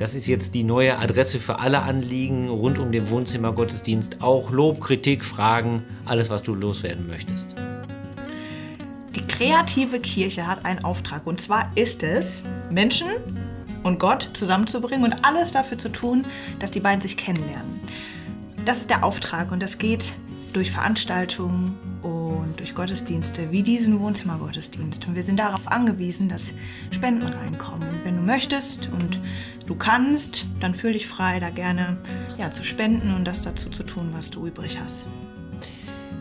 Das 0.00 0.14
ist 0.14 0.26
jetzt 0.26 0.54
die 0.54 0.64
neue 0.64 0.98
Adresse 0.98 1.38
für 1.38 1.58
alle 1.58 1.82
Anliegen 1.82 2.48
rund 2.48 2.78
um 2.78 2.90
den 2.90 3.10
Wohnzimmergottesdienst. 3.10 4.22
Auch 4.22 4.50
Lob, 4.50 4.80
Kritik, 4.80 5.22
Fragen, 5.22 5.82
alles, 6.06 6.30
was 6.30 6.42
du 6.42 6.54
loswerden 6.54 7.06
möchtest. 7.06 7.54
Die 9.14 9.26
kreative 9.26 10.00
Kirche 10.00 10.46
hat 10.46 10.64
einen 10.64 10.82
Auftrag 10.86 11.26
und 11.26 11.38
zwar 11.38 11.70
ist 11.74 12.02
es, 12.02 12.44
Menschen 12.70 13.08
und 13.82 13.98
Gott 13.98 14.30
zusammenzubringen 14.32 15.04
und 15.04 15.22
alles 15.22 15.52
dafür 15.52 15.76
zu 15.76 15.90
tun, 15.90 16.24
dass 16.60 16.70
die 16.70 16.80
beiden 16.80 17.02
sich 17.02 17.18
kennenlernen. 17.18 17.78
Das 18.64 18.78
ist 18.78 18.88
der 18.88 19.04
Auftrag 19.04 19.52
und 19.52 19.62
das 19.62 19.76
geht 19.76 20.14
durch 20.54 20.70
Veranstaltungen 20.70 21.89
und 22.02 22.58
durch 22.58 22.74
Gottesdienste 22.74 23.50
wie 23.50 23.62
diesen 23.62 23.98
Wohnzimmergottesdienst. 24.00 25.06
Und 25.06 25.14
wir 25.14 25.22
sind 25.22 25.40
darauf 25.40 25.68
angewiesen, 25.68 26.28
dass 26.28 26.52
Spenden 26.90 27.24
reinkommen. 27.24 27.88
Und 27.88 28.04
wenn 28.04 28.16
du 28.16 28.22
möchtest 28.22 28.88
und 28.92 29.20
du 29.66 29.74
kannst, 29.74 30.46
dann 30.60 30.74
fühl 30.74 30.92
dich 30.92 31.06
frei, 31.06 31.40
da 31.40 31.50
gerne 31.50 31.98
ja, 32.38 32.50
zu 32.50 32.64
spenden 32.64 33.14
und 33.14 33.24
das 33.24 33.42
dazu 33.42 33.70
zu 33.70 33.82
tun, 33.82 34.08
was 34.12 34.30
du 34.30 34.46
übrig 34.46 34.78
hast. 34.80 35.06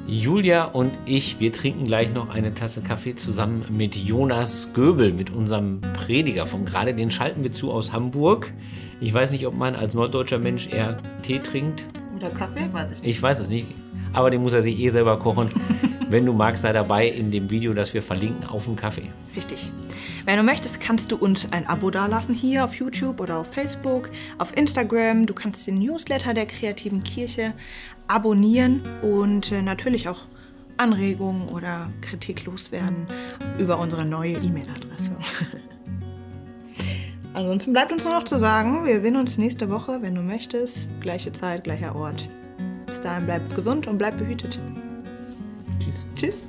Julia 0.08 0.64
und 0.64 0.98
ich, 1.06 1.40
wir 1.40 1.52
trinken 1.52 1.84
gleich 1.84 2.12
noch 2.14 2.30
eine 2.30 2.56
Tasse 2.56 2.82
Kaffee 2.82 3.14
zusammen 3.14 3.66
mit 3.70 3.96
Jonas 3.96 4.74
Göbel, 4.74 5.14
mit 5.14 5.30
unserem 5.30 5.82
Prediger 5.94 6.48
von 6.48 6.66
gerade. 6.66 6.96
Den 6.96 7.12
schalten 7.12 7.44
wir 7.44 7.52
zu 7.52 7.72
aus 7.72 7.94
Hamburg. 7.94 8.52
Ich 9.00 9.14
weiß 9.14 9.32
nicht, 9.32 9.46
ob 9.46 9.56
man 9.56 9.76
als 9.76 9.94
norddeutscher 9.94 10.40
Mensch 10.40 10.68
eher 10.68 10.98
Tee 11.22 11.38
trinkt. 11.38 11.86
Oder 12.20 12.32
Kaffee? 12.32 12.68
Weiß 12.74 12.92
ich 12.92 13.02
nicht. 13.02 13.10
Ich 13.10 13.22
weiß 13.22 13.40
es 13.40 13.50
nicht, 13.50 13.74
aber 14.12 14.30
den 14.30 14.42
muss 14.42 14.54
er 14.54 14.62
sich 14.62 14.78
eh 14.78 14.90
selber 14.90 15.18
kochen. 15.18 15.50
Wenn 16.10 16.26
du 16.26 16.34
magst, 16.34 16.64
sei 16.64 16.74
dabei 16.74 17.08
in 17.08 17.32
dem 17.32 17.50
Video, 17.50 17.72
das 17.72 17.94
wir 17.94 18.02
verlinken, 18.02 18.44
auf 18.50 18.66
dem 18.66 18.76
Kaffee. 18.76 19.10
Richtig. 19.36 19.72
Wenn 20.26 20.38
du 20.38 20.44
möchtest, 20.44 20.82
kannst 20.82 21.12
du 21.12 21.18
uns 21.18 21.48
ein 21.52 21.66
Abo 21.68 21.92
dalassen 21.92 22.34
hier 22.34 22.66
auf 22.66 22.74
YouTube 22.74 23.22
oder 23.22 23.38
auf 23.38 23.54
Facebook, 23.54 24.10
auf 24.38 24.58
Instagram. 24.58 25.28
Du 25.28 25.34
kannst 25.34 25.66
den 25.68 25.78
Newsletter 25.78 26.34
der 26.34 26.48
kreativen 26.48 27.04
Kirche 27.04 27.54
abonnieren 28.08 28.82
und 29.02 29.52
äh, 29.52 29.62
natürlich 29.62 30.10
auch 30.10 30.22
Anregungen 30.78 31.48
oder 31.50 31.90
Kritik 32.02 32.46
loswerden 32.46 33.08
über 33.60 33.80
unsere 33.80 34.04
neue 34.04 34.34
E-Mail-Adresse. 34.34 35.12
Ansonsten 37.34 37.74
bleibt 37.74 37.92
uns 37.92 38.04
nur 38.04 38.14
noch 38.14 38.24
zu 38.24 38.38
sagen, 38.38 38.86
wir 38.86 39.02
sehen 39.02 39.16
uns 39.16 39.38
nächste 39.38 39.70
Woche, 39.70 40.02
wenn 40.02 40.16
du 40.16 40.22
möchtest. 40.22 40.90
Gleiche 41.00 41.32
Zeit, 41.32 41.64
gleicher 41.64 41.96
Ort. 41.96 42.28
Bis 42.86 43.00
dahin 43.02 43.26
bleib 43.26 43.54
gesund 43.54 43.88
und 43.88 43.98
bleib 43.98 44.18
behütet. 44.18 44.60
Tschüss. 45.80 46.06
Tschüss. 46.16 46.42